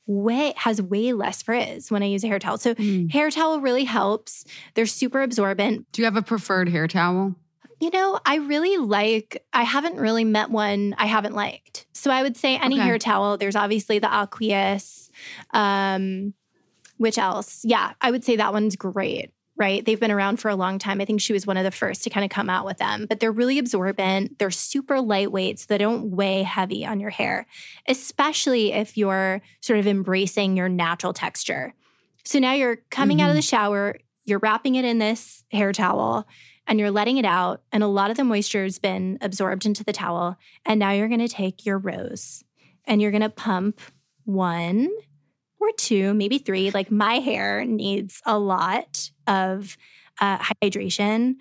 [0.07, 2.75] way has way less frizz when I use a hair towel." So
[3.11, 4.45] hair towel really helps.
[4.75, 5.91] They're super absorbent.
[5.93, 7.37] Do you have a preferred hair towel?
[7.81, 11.87] You know, I really like, I haven't really met one I haven't liked.
[11.93, 12.85] So I would say any Okay.
[12.85, 13.37] hair towel.
[13.37, 15.11] There's obviously the Aquis.
[15.51, 16.35] Um,
[16.99, 17.65] which else?
[17.65, 19.85] Yeah, I would say that one's great, right?
[19.85, 21.01] They've been around for a long time.
[21.01, 23.07] I think she was one of the first to kind of come out with them,
[23.09, 24.39] but they're really absorbent.
[24.39, 27.47] They're super lightweight, so they don't weigh heavy on your hair,
[27.87, 31.75] especially if you're sort of embracing your natural texture.
[32.25, 33.57] So now you're coming out of the mm-hmm.
[33.57, 36.27] shower, you're wrapping it in this hair towel
[36.67, 37.63] and you're letting it out.
[37.73, 40.37] And a lot of the moisture has been absorbed into the towel.
[40.65, 42.45] And now you're going to take your RŌZ
[42.85, 43.81] and you're going to pump
[44.25, 44.89] one
[45.59, 46.71] or two, maybe three.
[46.71, 49.77] Like my hair needs a lot of
[50.21, 51.37] uh, hydration,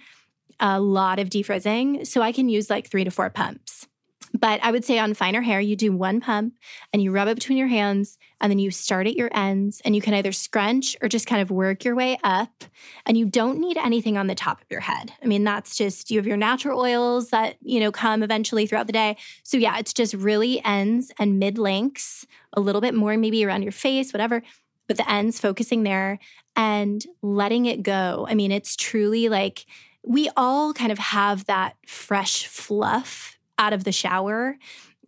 [0.59, 2.05] a lot of defrizzing.
[2.05, 3.87] So I can use like three to four pumps.
[4.33, 6.53] But I would say on finer hair, you do one pump
[6.93, 9.95] and you rub it between your hands and then you start at your ends and
[9.95, 12.63] you can either scrunch or just kind of work your way up.
[13.05, 15.11] And you don't need anything on the top of your head.
[15.21, 18.87] I mean, that's just you have your natural oils that, you know, come eventually throughout
[18.87, 19.17] the day.
[19.43, 23.63] So yeah, it's just really ends and mid lengths, a little bit more maybe around
[23.63, 24.43] your face, whatever.
[24.91, 26.19] But the ends focusing there
[26.53, 28.27] and letting it go.
[28.29, 29.65] I mean, it's truly like
[30.05, 34.57] we all kind of have that fresh fluff out of the shower.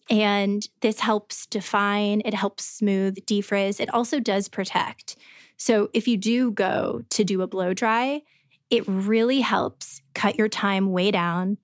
[0.09, 3.81] And this helps define, it helps smooth, defrizz.
[3.81, 5.17] It also does protect.
[5.57, 8.21] So if you do go to do a blow dry,
[8.69, 11.57] it really helps cut your time way down.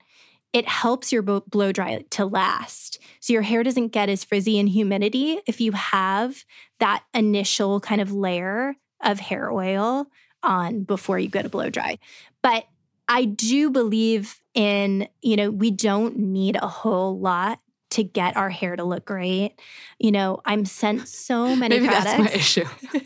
[0.52, 2.98] It helps your blow dry to last.
[3.20, 6.44] So your hair doesn't get as frizzy in humidity if you have
[6.80, 10.06] that initial kind of layer of hair oil
[10.42, 11.98] on before you go to blow dry.
[12.42, 12.66] But
[13.08, 18.50] I do believe in, you know, we don't need a whole lot to get our
[18.50, 19.54] hair to look great.
[19.98, 22.04] You know, I'm sent so many Maybe products.
[22.04, 22.64] that's my issue.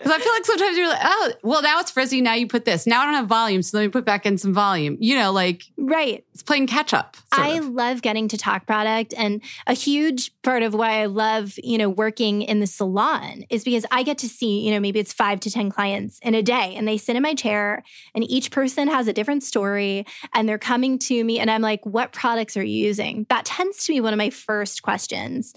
[0.00, 2.22] Because I feel like sometimes you're like, oh, well, now it's frizzy.
[2.22, 2.86] Now you put this.
[2.86, 4.96] Now I don't have volume, so let me put back in some volume.
[4.98, 6.24] You know, like Right.
[6.32, 7.18] it's playing catch up.
[7.32, 7.68] I of.
[7.68, 11.90] love getting to talk product and a huge part of why I love, you know,
[11.90, 15.38] working in the salon is because I get to see, you know, maybe it's 5
[15.40, 17.82] to 10 clients in a day and they sit in my chair
[18.14, 21.84] and each person has a different story and they're coming to me and I'm like,
[21.84, 25.52] "What products are you using?" That tends to be one of my first questions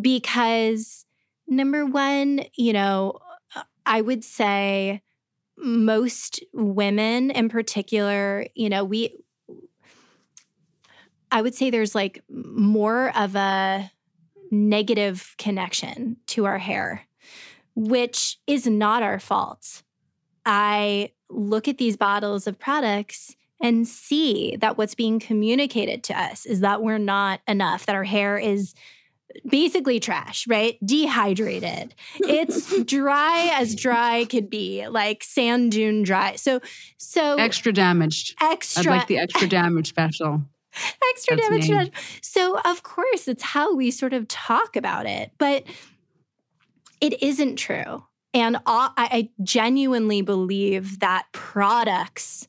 [0.00, 1.04] because
[1.46, 3.18] number 1, you know,
[3.86, 5.02] I would say
[5.56, 9.16] most women in particular, you know, we
[11.30, 13.90] I would say there's like more of a
[14.50, 17.06] negative connection to our hair,
[17.74, 19.82] which is not our fault.
[20.44, 26.44] I look at these bottles of products and see that what's being communicated to us
[26.44, 28.74] is that we're not enough, that our hair is
[29.48, 30.78] basically trash, right?
[30.84, 31.94] Dehydrated.
[32.16, 36.36] It's dry as dry could be, like sand dune dry.
[36.36, 36.60] So,
[36.96, 38.34] so extra damaged.
[38.40, 40.42] extra I'd like the extra damage special.
[41.10, 41.68] extra That's damage.
[41.68, 41.74] me.
[41.74, 42.20] damage.
[42.22, 45.64] So, of course, it's how we sort of talk about it, but
[47.00, 48.04] it isn't true.
[48.34, 52.48] And all, I, I genuinely believe that products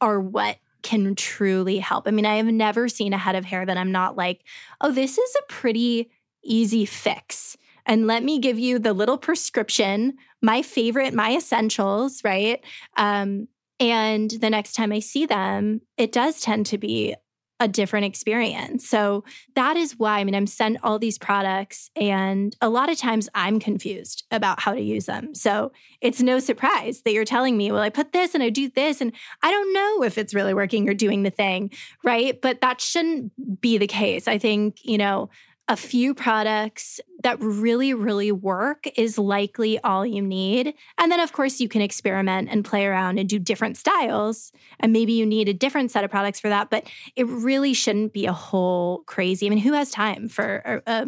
[0.00, 2.06] are what can truly help.
[2.06, 4.44] I mean, I have never seen a head of hair that I'm not like,
[4.80, 6.10] oh, this is a pretty
[6.44, 7.56] easy fix.
[7.86, 12.64] And let me give you the little prescription, my favorite, my essentials, right?
[12.96, 13.48] Um,
[13.80, 17.16] and the next time I see them, it does tend to be
[17.62, 18.88] a different experience.
[18.88, 19.22] So
[19.54, 23.28] that is why, I mean, I'm sent all these products, and a lot of times
[23.36, 25.32] I'm confused about how to use them.
[25.32, 28.68] So it's no surprise that you're telling me, well, I put this and I do
[28.68, 31.70] this, and I don't know if it's really working or doing the thing,
[32.02, 32.40] right?
[32.42, 34.26] But that shouldn't be the case.
[34.26, 35.30] I think, you know,
[35.68, 40.74] a few products that really, really work is likely all you need.
[40.98, 44.52] And then, of course, you can experiment and play around and do different styles.
[44.80, 46.68] And maybe you need a different set of products for that.
[46.68, 49.46] But it really shouldn't be a whole crazy.
[49.46, 51.04] I mean, who has time for a,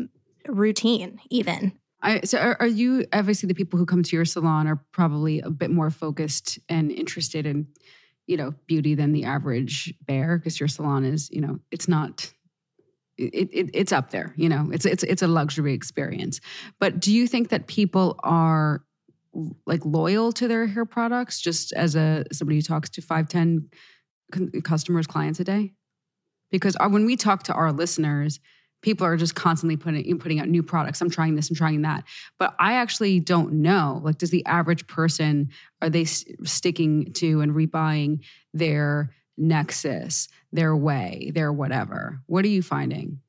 [0.47, 1.73] a routine, even?
[2.05, 5.41] I, so are, are you obviously the people who come to your salon are probably
[5.41, 7.67] a bit more focused and interested in
[8.27, 12.31] you know beauty than the average bear because your salon is you know it's not
[13.17, 16.41] it, it it's up there you know it's it's it's a luxury experience.
[16.79, 18.83] But do you think that people are
[19.67, 23.69] like loyal to their hair products just as a somebody who talks to 5 10
[24.63, 25.73] customers clients a day?
[26.51, 28.41] Because uh, when we talk to our listeners
[28.85, 31.01] people are just constantly putting putting out new products.
[31.01, 32.05] I'm trying this i'm trying that.
[32.39, 35.51] But i actually don't know like does the average person
[35.83, 38.21] are they sticking to and rebuying
[38.53, 39.11] their
[39.41, 43.21] nexxus their way their whatever what are you finding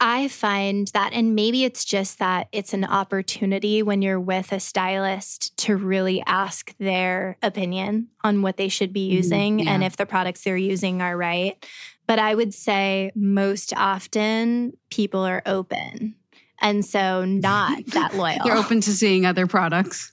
[0.00, 4.60] I find that, and maybe it's just that it's an opportunity when you're with a
[4.60, 9.16] stylist to really ask their opinion on what they should be mm-hmm.
[9.16, 9.72] using yeah.
[9.72, 11.64] and if the products they're using are right.
[12.06, 16.14] But I would say most often people are open.
[16.60, 18.38] And so not that loyal.
[18.44, 20.12] You're open to seeing other products.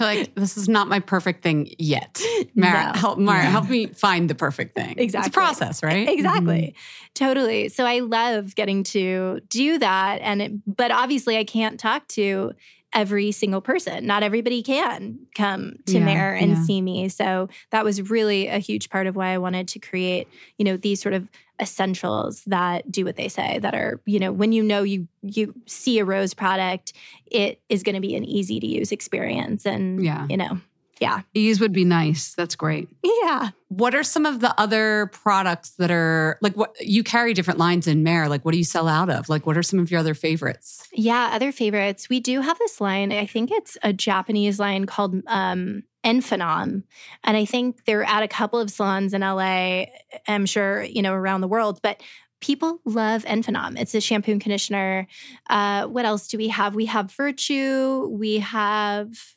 [0.00, 2.20] Like this is not my perfect thing yet.
[2.54, 2.98] Mara, no.
[2.98, 3.50] help Mara, yeah.
[3.50, 4.94] help me find the perfect thing.
[4.98, 5.18] Exactly.
[5.18, 6.08] It's a process, right?
[6.08, 6.74] Exactly.
[6.74, 7.12] Mm-hmm.
[7.14, 7.68] Totally.
[7.68, 10.20] So I love getting to do that.
[10.20, 12.52] And it, but obviously I can't talk to
[12.94, 14.06] every single person.
[14.06, 16.62] Not everybody can come to yeah, and yeah.
[16.64, 17.08] see me.
[17.08, 20.28] So that was really a huge part of why I wanted to create,
[20.58, 21.28] you know, these sort of
[21.60, 25.54] essentials that do what they say that are you know when you know you you
[25.64, 26.92] see a RŌZ product
[27.24, 30.60] it is going to be an easy to use experience and yeah you know
[31.00, 31.22] yeah.
[31.34, 32.34] Ease would be nice.
[32.34, 32.88] That's great.
[33.02, 33.50] Yeah.
[33.68, 37.86] What are some of the other products that are like what you carry different lines
[37.86, 38.28] in Mare.
[38.28, 39.28] Like what do you sell out of?
[39.28, 40.86] Like what are some of your other favorites?
[40.92, 42.08] Yeah other favorites.
[42.08, 43.12] We do have this line.
[43.12, 46.84] I think it's a japanese line called um Enphenom.
[47.24, 49.86] And I think they're at a couple of salons in LA,
[50.28, 52.00] I'm sure, you know, around the world, but
[52.40, 53.78] people love Enphenom.
[53.78, 55.08] It's a shampoo and conditioner.
[55.50, 56.76] Uh, what else do we have?
[56.76, 59.35] We have Virtue, we have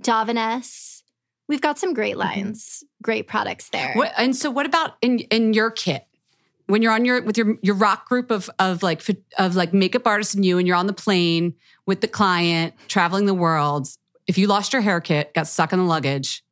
[0.00, 1.02] Davines.
[1.48, 2.20] We've got some great mm-hmm.
[2.20, 3.92] lines, great products there.
[3.94, 6.06] What, and so what about in in your kit?
[6.66, 9.02] When you're on your with your your rock group of of like
[9.38, 11.54] of like makeup artists and you and you're on the plane
[11.86, 13.88] with the client traveling the world,
[14.26, 16.43] if you lost your hair kit, got stuck in the luggage,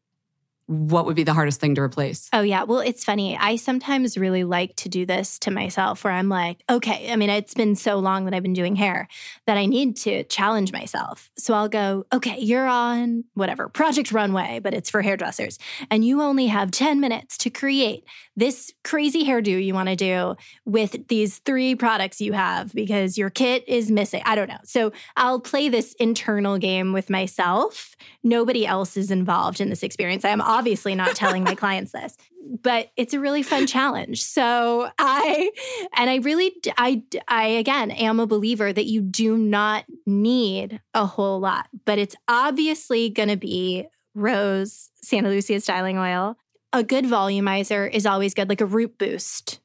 [0.66, 2.28] what would be the hardest thing to replace?
[2.32, 2.62] Oh, yeah.
[2.62, 3.36] Well, it's funny.
[3.36, 7.30] I sometimes really like to do this to myself where I'm like, okay, I mean,
[7.30, 9.08] it's been so long that I've been doing hair
[9.46, 11.30] that I need to challenge myself.
[11.36, 15.58] So I'll go, okay, you're on whatever, Project Runway, but it's for hairdressers.
[15.90, 18.04] And you only have 10 minutes to create
[18.36, 23.30] this crazy hairdo you want to do with these three products you have because your
[23.30, 24.22] kit is missing.
[24.24, 24.58] I don't know.
[24.64, 27.94] So I'll play this internal game with myself.
[28.22, 30.24] Nobody else is involved in this experience.
[30.24, 32.16] I am obviously not telling my clients this,
[32.62, 34.22] but it's a really fun challenge.
[34.22, 35.50] So I,
[35.96, 41.06] and I really, I, I again am a believer that you do not need a
[41.06, 43.86] whole lot, but it's obviously going to be
[44.16, 46.36] RŌZ Santa Lucia styling oil
[46.72, 49.60] a good volumizer is always good, like a root boost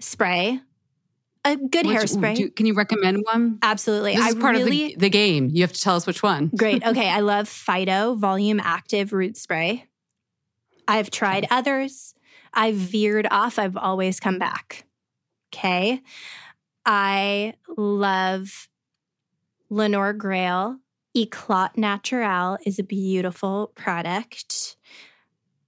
[0.00, 0.60] spray.
[1.44, 2.36] A good which, hairspray.
[2.36, 3.58] Do, can you recommend one?
[3.62, 4.14] Absolutely.
[4.14, 5.48] This is I part really, of the, the game.
[5.50, 6.50] You have to tell us which one.
[6.54, 6.82] great.
[6.86, 7.08] Okay.
[7.08, 9.86] I love Phytovolume Actif Root Spray.
[10.90, 12.14] I've tried others.
[12.52, 13.60] I've veered off.
[13.60, 14.84] I've always come back.
[15.54, 16.02] Okay.
[16.84, 18.68] I love
[19.68, 20.78] Leonor Greyl.
[21.16, 24.76] Eclat Naturel is a beautiful product.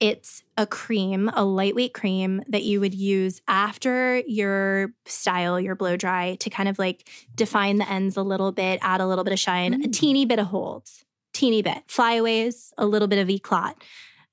[0.01, 5.97] It's a cream, a lightweight cream that you would use after your style, your blow
[5.97, 9.33] dry to kind of like define the ends a little bit, add a little bit
[9.33, 9.85] of shine, mm.
[9.85, 10.91] a teeny bit of hold,
[11.33, 11.85] teeny bit.
[11.87, 13.77] Flyaways, a little bit of eclat.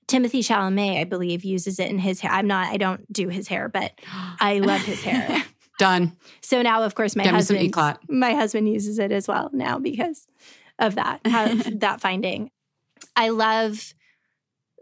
[0.10, 2.32] Timothée Chalamet, I believe, uses it in his hair.
[2.32, 3.93] I'm not, I don't do his hair, but
[4.39, 5.43] I love his hair.
[5.78, 6.18] Done.
[6.41, 7.74] So now, of course, my Get husband,
[8.10, 10.28] my husband uses it as well now because
[10.80, 11.22] of that,
[11.80, 12.49] that finding.
[13.16, 13.93] I love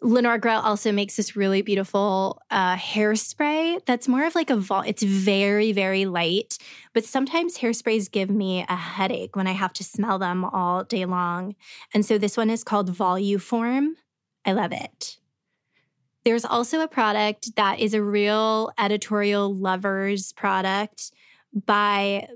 [0.01, 4.81] Leonor Greyl also makes this really beautiful uh, hairspray that's more of like a vol.
[4.81, 6.57] It's very, very light,
[6.93, 11.05] but sometimes hairsprays give me a headache when I have to smell them all day
[11.05, 11.55] long.
[11.93, 13.93] And so this one is called Voluform.
[14.47, 15.17] I love it.
[16.23, 21.11] There's also a product that is a real editorial lovers product
[21.53, 22.27] by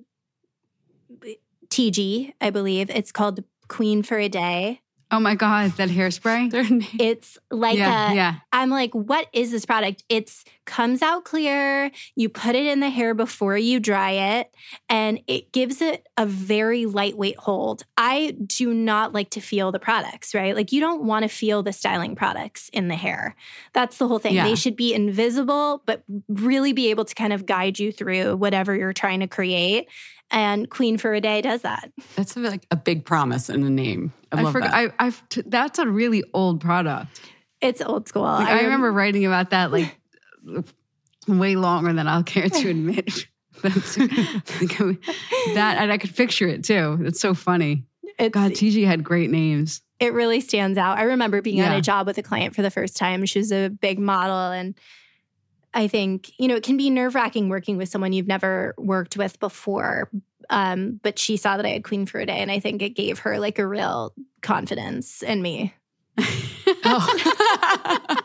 [1.69, 2.89] TIGI, I believe.
[2.89, 4.81] It's called Queen for a Day.
[5.09, 6.49] Oh my God, that hairspray?
[6.99, 8.35] it's like yeah, a, yeah.
[8.53, 10.03] I'm like, what is this product?
[10.07, 11.91] It's comes out clear.
[12.15, 14.55] You put it in the hair before you dry it,
[14.87, 17.83] and it gives it a very lightweight hold.
[17.97, 20.55] I do not like to feel the products, right?
[20.55, 23.35] Like, you don't want to feel the styling products in the hair.
[23.73, 24.33] That's the whole thing.
[24.33, 24.45] Yeah.
[24.45, 28.73] They should be invisible, but really be able to kind of guide you through whatever
[28.73, 29.89] you're trying to create.
[30.31, 31.91] And Queen for a Day does that.
[32.15, 34.13] That's like a big promise in the name.
[34.31, 34.71] I, I forgot.
[34.71, 34.93] That.
[34.97, 37.19] I, I've t- that's a really old product.
[37.59, 38.23] It's old school.
[38.23, 39.97] Like, I, I, remember writing about that like
[41.27, 43.27] way longer than I'll care to admit.
[43.61, 46.97] That's, that and I could picture it too.
[47.01, 47.85] It's so funny.
[48.17, 49.81] It's, God, TIGI had great names.
[49.99, 50.97] It really stands out.
[50.97, 53.23] I remember being on a job with a client for the first time.
[53.25, 54.35] She was a big model.
[54.35, 54.73] And
[55.75, 59.15] I think, you know, it can be nerve wracking working with someone you've never worked
[59.15, 60.09] with before.
[60.49, 62.39] Um, but she saw that I had Queen for a day.
[62.39, 65.75] And I think it gave her like a real confidence in me.
[66.83, 68.17] Oh.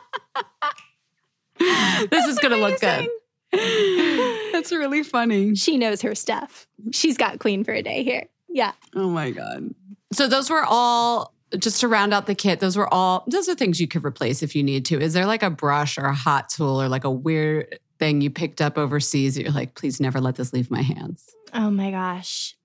[2.10, 3.08] this is going to look good.
[4.52, 5.54] That's really funny.
[5.54, 6.66] She knows her stuff.
[6.92, 8.26] She's got Queen for a day here.
[8.48, 8.72] Yeah.
[8.94, 9.74] Oh my God.
[10.12, 12.60] So those were all just to round out the kit.
[12.60, 15.00] Those were all those are things you could replace if you need to.
[15.00, 18.30] Is there like a brush or a hot tool or like a weird thing you
[18.30, 21.24] picked up overseas that you're like, please never let this leave my hands?
[21.54, 22.56] Oh my gosh.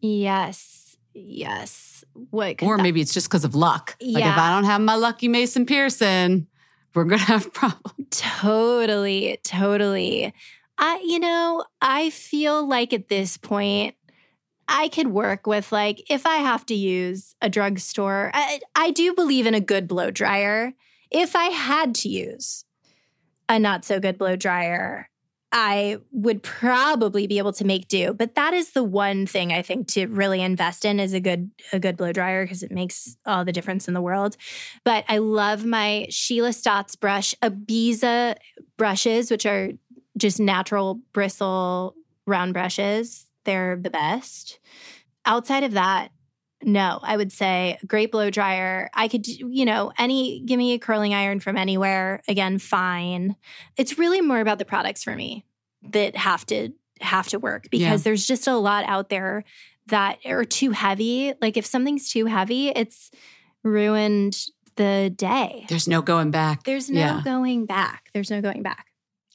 [0.00, 0.96] Yes.
[1.14, 2.04] Yes.
[2.30, 3.96] What could Or that- maybe it's just because of luck.
[4.00, 6.46] Like if I don't have my lucky Mason Pearson,
[6.94, 8.08] we're gonna have problems.
[8.10, 10.32] Totally, totally.
[10.78, 13.94] I, you know, I feel like at this point,
[14.66, 18.30] I could work with like if I have to use a drugstore.
[18.34, 20.72] I, I do believe in a good blow dryer.
[21.10, 22.64] If I had to use
[23.48, 25.10] a not so good blow dryer,
[25.56, 28.12] I would probably be able to make do.
[28.12, 31.52] But that is the one thing I think to really invest in is a good
[31.72, 34.36] a good blow dryer because it makes all the difference in the world.
[34.84, 38.34] But I love my Sheila Stotts brush, Ibiza
[38.76, 39.70] brushes, which are
[40.18, 41.94] just natural bristle
[42.26, 43.26] round brushes.
[43.44, 44.58] They're the best.
[45.24, 46.08] Outside of that,
[46.64, 48.90] no, I would say great blow dryer.
[48.94, 52.22] I could, you know, any, give me a curling iron from anywhere.
[52.28, 53.36] Again, fine.
[53.76, 55.44] It's really more about the products for me
[55.90, 57.96] that have to have to work because Yeah.
[57.96, 59.44] there's just a lot out there
[59.88, 61.34] that are too heavy.
[61.40, 63.10] Like if something's too heavy, it's
[63.62, 64.38] ruined
[64.76, 65.66] the day.
[65.68, 66.64] There's no going back.
[66.64, 67.22] There's no Yeah.
[67.24, 68.10] going back.
[68.12, 68.86] There's no going back.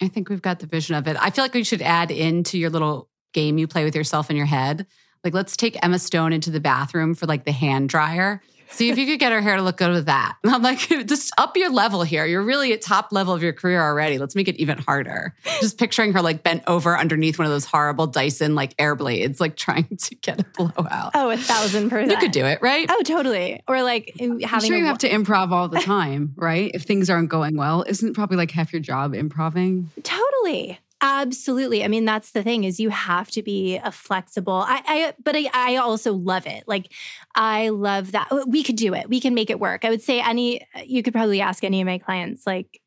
[0.02, 1.18] I think we've got the vision of it.
[1.20, 4.36] I feel like we should add into your little game you play with yourself in
[4.36, 4.88] your head.
[5.24, 8.42] Like, let's take Emma Stone into the bathroom for like the hand dryer.
[8.72, 10.38] See if you could get her hair to look good with that.
[10.44, 12.26] And I'm like, just up your level here.
[12.28, 14.20] You're really at top level of your career already.
[14.20, 15.34] Let's make it even harder.
[15.60, 19.42] Just picturing her like bent over underneath one of those horrible Dyson like air blades,
[19.42, 21.12] like trying to get a blowout.
[21.16, 22.12] Oh, a thousand percent.
[22.12, 22.86] you could do it, right?
[22.90, 23.60] Oh, totally.
[23.68, 26.70] Or like having I'm sure you have to improv all the time, right?
[26.74, 29.90] If things aren't going well, isn't probably like half your job improving?
[30.04, 30.80] Totally.
[31.02, 31.84] Absolutely.
[31.84, 34.66] I mean, that's the thing is you have to be a flexible.
[34.68, 36.66] I, I but I, I also love it.
[36.68, 36.92] Like
[37.36, 38.28] I love that.
[38.48, 39.08] We could do it.
[39.08, 39.86] We can make it work.
[39.86, 42.82] I would say any you could probably ask any of my clients like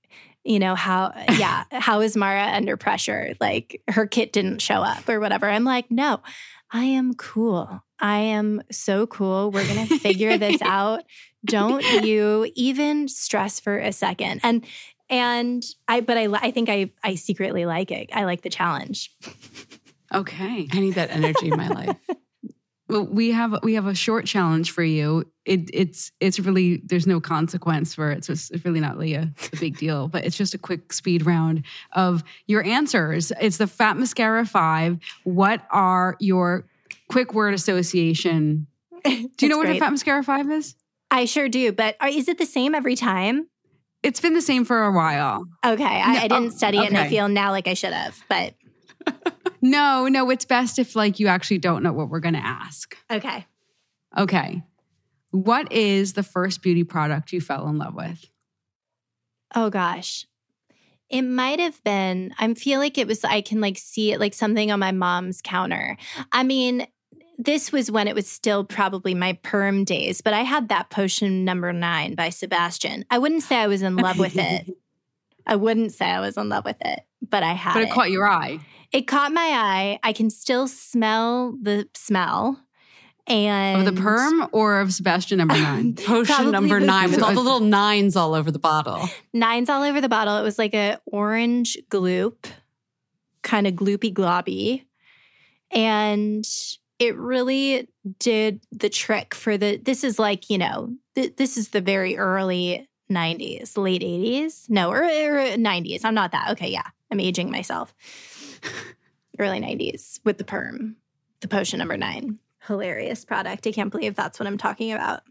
[0.45, 5.09] you know how yeah how is mara under pressure like her kit didn't show up
[5.09, 6.21] or whatever i'm like no
[6.73, 11.05] i am cool i am so cool we're gonna figure this out
[11.45, 14.65] don't you even stress for a second and
[15.13, 18.11] and I, but I, I think I, I secretly like it.
[18.15, 19.15] I like the challenge.
[20.13, 20.69] Okay.
[20.73, 21.97] I need that energy in my life.
[22.89, 25.25] Well, we have we have a short challenge for you.
[25.47, 29.33] It, it's it's really there's no consequence for it, so it's really not really a,
[29.51, 30.09] a big deal.
[30.09, 33.33] But it's just a quick speed round of your answers.
[33.41, 34.99] It's the Fat Mascara Five.
[35.25, 36.67] What are your
[37.09, 38.67] quick word association?
[39.05, 40.75] Do you know what a Fat Mascara Five is?
[41.11, 41.73] I sure do.
[41.73, 43.49] But are, is it the same every time?
[44.03, 45.47] It's been the same for a while.
[45.65, 48.19] Okay, I, No, I didn't study it, and I feel now like I should have.
[48.29, 48.55] But
[49.63, 52.97] No, no, it's best if like you actually don't know what we're going to ask.
[53.11, 53.47] okay,
[54.19, 54.63] Okay.
[55.31, 58.25] What is the first beauty product you fell in love with?
[59.55, 60.27] oh gosh,
[61.11, 62.35] it might have been.
[62.39, 63.23] I feel like it was.
[63.25, 65.97] I can like see it like something on my mom's counter.
[66.33, 66.87] I mean.
[67.45, 71.45] This was when it was still probably my perm days, but I had that potion
[71.45, 73.05] number nine by Sebastian.
[73.11, 74.67] I wouldn't say I was in love with it.
[75.47, 78.13] I wouldn't say I was in love with it, but I had But it caught
[78.13, 78.61] your eye.
[78.93, 79.99] It caught my eye.
[80.05, 82.61] I can still smell the smell.
[83.27, 85.95] And Of the perm or of Sebastian number nine?
[85.95, 89.09] Potion number nine with all the little nines all over the bottle.
[89.33, 90.37] Nines all over the bottle.
[90.39, 92.45] It was like a orange gloop,
[93.43, 94.85] kind of gloopy globby.
[95.73, 96.45] And
[97.03, 97.89] it really
[98.19, 102.17] did the trick for the this is like, you know, th- this is the very
[102.17, 104.71] early 90s, late 80s.
[104.71, 105.07] No, or, or
[105.57, 106.05] 90s.
[106.05, 106.51] I'm not that.
[106.53, 106.87] Okay, yeah.
[107.11, 107.95] I'm aging myself.
[109.39, 110.97] early 90s with the perm,
[111.41, 112.39] the potion number 9.
[112.67, 113.67] Hilarious product.
[113.67, 115.23] I can't believe that's what I'm talking about.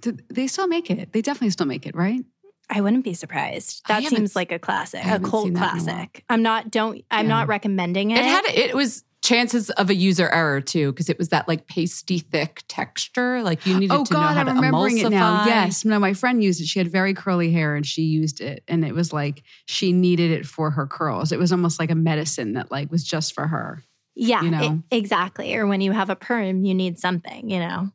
[0.00, 1.12] Did they still make it?
[1.12, 2.24] They definitely still make it, right?
[2.70, 3.82] I wouldn't be surprised.
[3.88, 6.24] That seems like a classic, a cult in a classic.
[6.30, 7.28] I'm not don't I'm Yeah.
[7.28, 8.18] not recommending it.
[8.18, 11.68] It had it was chances of a user error too because it was that like
[11.68, 13.42] pasty thick texture.
[13.42, 15.46] Like you needed Oh to know God, how I'm to remembering it now.
[15.46, 16.66] Yes, no, my friend used it.
[16.66, 20.32] She had very curly hair, and she used it, and it was like she needed
[20.32, 21.30] it for her curls.
[21.30, 23.84] It was almost like a medicine that like was just for her.
[24.16, 24.82] yeah, you know.
[24.90, 25.54] e- exactly.
[25.54, 27.90] Or when you have a perm, you need something, you know.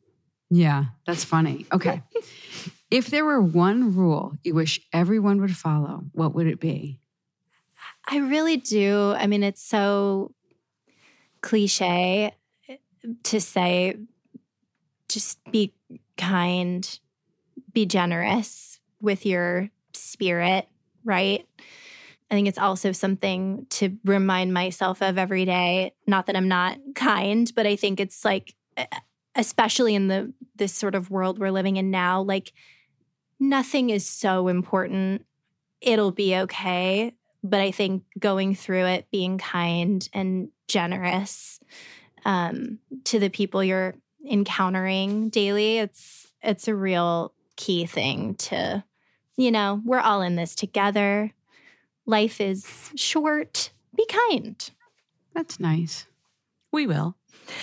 [0.50, 1.66] Yeah, that's funny.
[1.70, 2.02] Okay.
[2.90, 7.00] if there were one rule you wish everyone would follow, what would it be?
[8.08, 9.12] I really do.
[9.16, 10.32] I mean, it's so
[11.46, 12.32] cliche
[13.22, 13.96] to say
[15.08, 15.72] just be
[16.18, 16.98] kind,
[17.72, 20.66] be generous with your spirit,
[21.04, 21.46] right?
[22.32, 25.92] I think it's also something to remind myself of every day.
[26.08, 28.56] Not that I'm not kind, but I think it's like,
[29.36, 32.52] especially in the this sort of world we're living in now, like
[33.38, 35.24] nothing is so important.
[35.80, 37.12] It'll be okay.
[37.44, 41.60] But I think going through it, being kind and generous
[42.24, 43.94] um, to the people you're
[44.28, 48.84] encountering daily, it's it's a real key thing to,
[49.36, 51.32] you know, we're all in this together.
[52.04, 53.70] Life is short.
[53.96, 54.70] Be kind.
[55.34, 56.06] That's nice.
[56.72, 57.16] We will.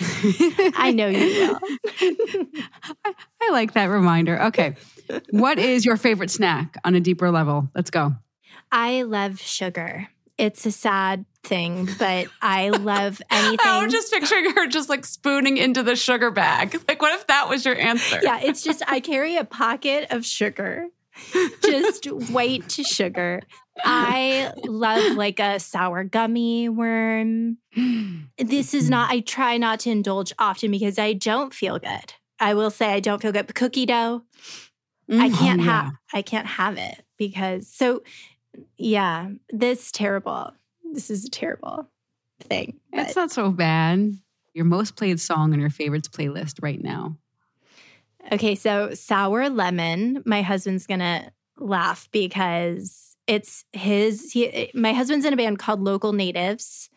[0.76, 1.60] I know you will.
[3.04, 4.42] I, I like that reminder.
[4.44, 4.76] Okay.
[5.30, 7.68] what is your favorite snack on a deeper level?
[7.74, 8.14] Let's go.
[8.72, 10.08] I love sugar.
[10.36, 13.58] It's a sad thing, but I love anything.
[13.62, 16.80] I'm just picturing her just like spooning into the sugar bag.
[16.88, 18.20] Like, what if that was your answer?
[18.22, 20.88] Yeah, it's just I carry a pocket of sugar,
[21.62, 23.40] just white to sugar.
[23.82, 27.58] I love like a sour gummy worm.
[28.38, 32.14] This is not, I try not to indulge often because I don't feel good.
[32.38, 33.46] I will say I don't feel good.
[33.46, 34.22] But cookie dough,
[35.08, 35.34] I mm-hmm.
[35.34, 35.92] can't Oh, have.
[36.12, 38.02] I can't have it because so
[38.76, 40.52] yeah, this terrible.
[40.92, 41.88] This is a terrible
[42.40, 42.80] thing.
[42.92, 44.12] It's not so bad.
[44.54, 47.16] Your most played song on your favorites playlist right now.
[48.32, 55.32] okay, so sour lemon, my husband's gonna laugh because it's his he my husband's in
[55.32, 56.90] a band called Local Natives.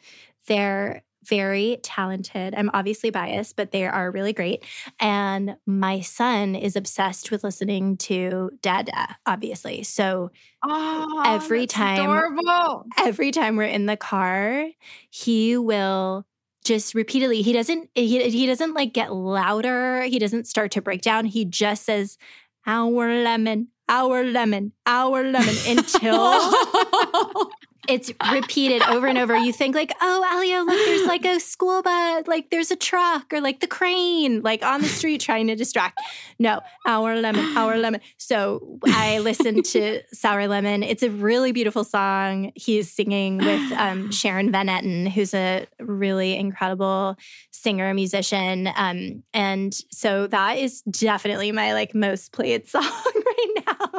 [0.47, 2.53] They're very talented.
[2.55, 4.63] I'm obviously biased, but they are really great.
[4.99, 9.83] And my son is obsessed with listening to Dada, obviously.
[9.83, 10.31] So
[10.63, 12.85] Oh, Every time- Adorable.
[12.97, 14.67] every time we're in the car,
[15.09, 16.25] he will
[16.65, 21.01] just repeatedly he doesn't he, he doesn't like get louder he doesn't start to break
[21.01, 22.17] down he just says
[22.65, 26.33] our lemon our lemon our lemon until
[27.87, 29.35] it's repeated over and over.
[29.37, 33.31] You think like oh Alio look there's like a school bus like there's a truck
[33.33, 35.99] or like the crane like on the street trying to distract.
[36.39, 38.01] No our lemon our lemon.
[38.17, 40.83] So I listened to Sour Lemon.
[40.83, 42.51] It's a really beautiful song.
[42.55, 47.15] He's singing with um, Sharon Van Etten who's a really incredible
[47.51, 53.96] singer musician um, and so that is definitely my like most played song right now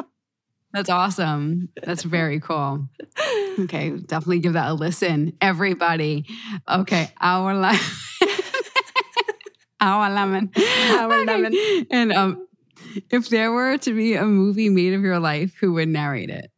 [0.71, 1.69] That's awesome.
[1.83, 2.87] That's very cool.
[3.59, 6.25] Okay, definitely give that a listen, everybody.
[6.69, 7.79] Okay, our lemon.
[9.81, 10.51] our lemon.
[10.55, 11.25] Our Okay.
[11.25, 11.87] lemon.
[11.91, 12.47] And um,
[13.09, 16.51] if there were to be a movie made of your life, who would narrate it?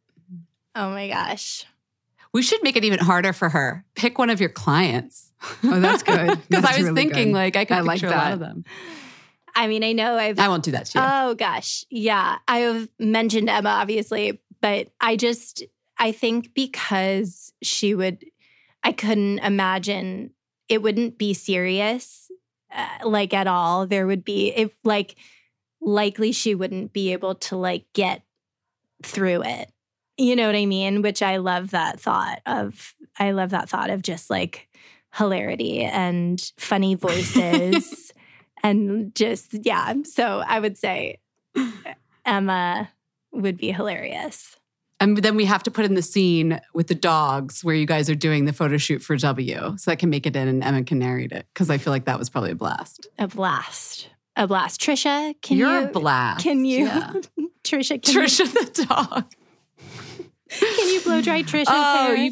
[0.74, 1.66] oh my gosh
[2.32, 3.84] we should make it even harder for her.
[3.94, 5.30] Pick one of your clients.
[5.62, 6.38] Oh, that's good.
[6.48, 7.34] Because I was really thinking, good.
[7.34, 8.64] like, I could I like picture a lot of them.
[9.54, 11.04] I mean I know I've I won't do that to you.
[11.06, 11.84] Oh gosh.
[11.90, 12.38] Yeah.
[12.48, 15.62] I have mentioned Emma, obviously, but I just,
[15.98, 18.24] I think because she would,
[18.82, 20.30] I couldn't imagine
[20.68, 22.30] it wouldn't be serious,
[22.74, 23.86] uh, like at all.
[23.86, 25.16] There would be, if like,
[25.80, 28.22] likely she wouldn't be able to like get
[29.02, 29.70] through it.
[30.16, 31.02] You know what I mean?
[31.02, 34.68] Which I love that thought of, I love that thought of just like
[35.14, 38.11] hilarity and funny voices
[38.62, 41.18] and just yeah so i would say
[42.24, 42.88] emma
[43.32, 44.56] would be hilarious
[45.00, 48.08] and then we have to put in the scene with the dogs where you guys
[48.08, 49.74] are doing the photo shoot for W.
[49.76, 51.44] So I can make it in and Emma can narrate it.
[51.52, 53.08] Because I feel like that was probably a blast.
[53.18, 56.44] a blast a blast trisha can You're you a blast.
[56.44, 57.14] can you Yeah.
[57.64, 59.24] trisha can Trisha the dog.
[60.50, 62.30] can you blow dry trisha's Oh,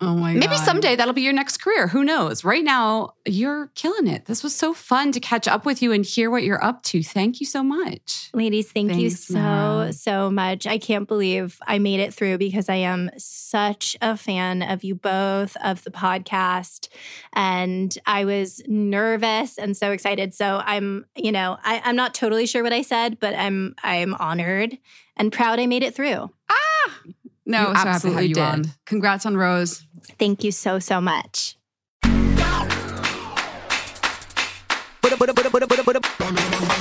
[0.00, 0.64] Oh my Maybe God.
[0.64, 1.88] someday that'll be your next career.
[1.88, 2.44] Who knows?
[2.44, 4.26] Right now, you're killing it.
[4.26, 7.02] This was so fun to catch up with you and hear what you're up to.
[7.02, 8.30] Thank you so much.
[8.32, 9.92] Ladies, thank you so, Mara.
[9.92, 10.68] so much.
[10.68, 14.94] I can't believe I made it through because I am such a fan of you
[14.94, 16.88] both, of the podcast.
[17.32, 20.32] And I was nervous and so excited.
[20.32, 24.14] So I'm, you know, I, I'm not totally sure what I said, but I'm I'm
[24.14, 24.78] honored
[25.16, 26.30] and proud I made it through.
[26.48, 26.92] Ah!
[27.48, 28.62] No, You so happy to have absolutely you on.
[28.62, 28.70] did.
[28.86, 29.82] Congrats on RŌZ.
[30.18, 31.56] Thank you so, so much.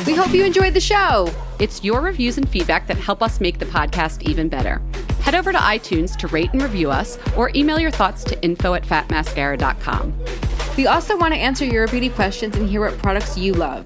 [0.05, 1.30] We hope you enjoyed the show.
[1.59, 4.82] It's your reviews and feedback that help us make the podcast even better.
[5.22, 8.74] Head over to iTunes to rate and review us or email your thoughts to info
[8.74, 10.13] at fatmascara.com.
[10.78, 13.86] We also want to answer your beauty questions and hear what products you love.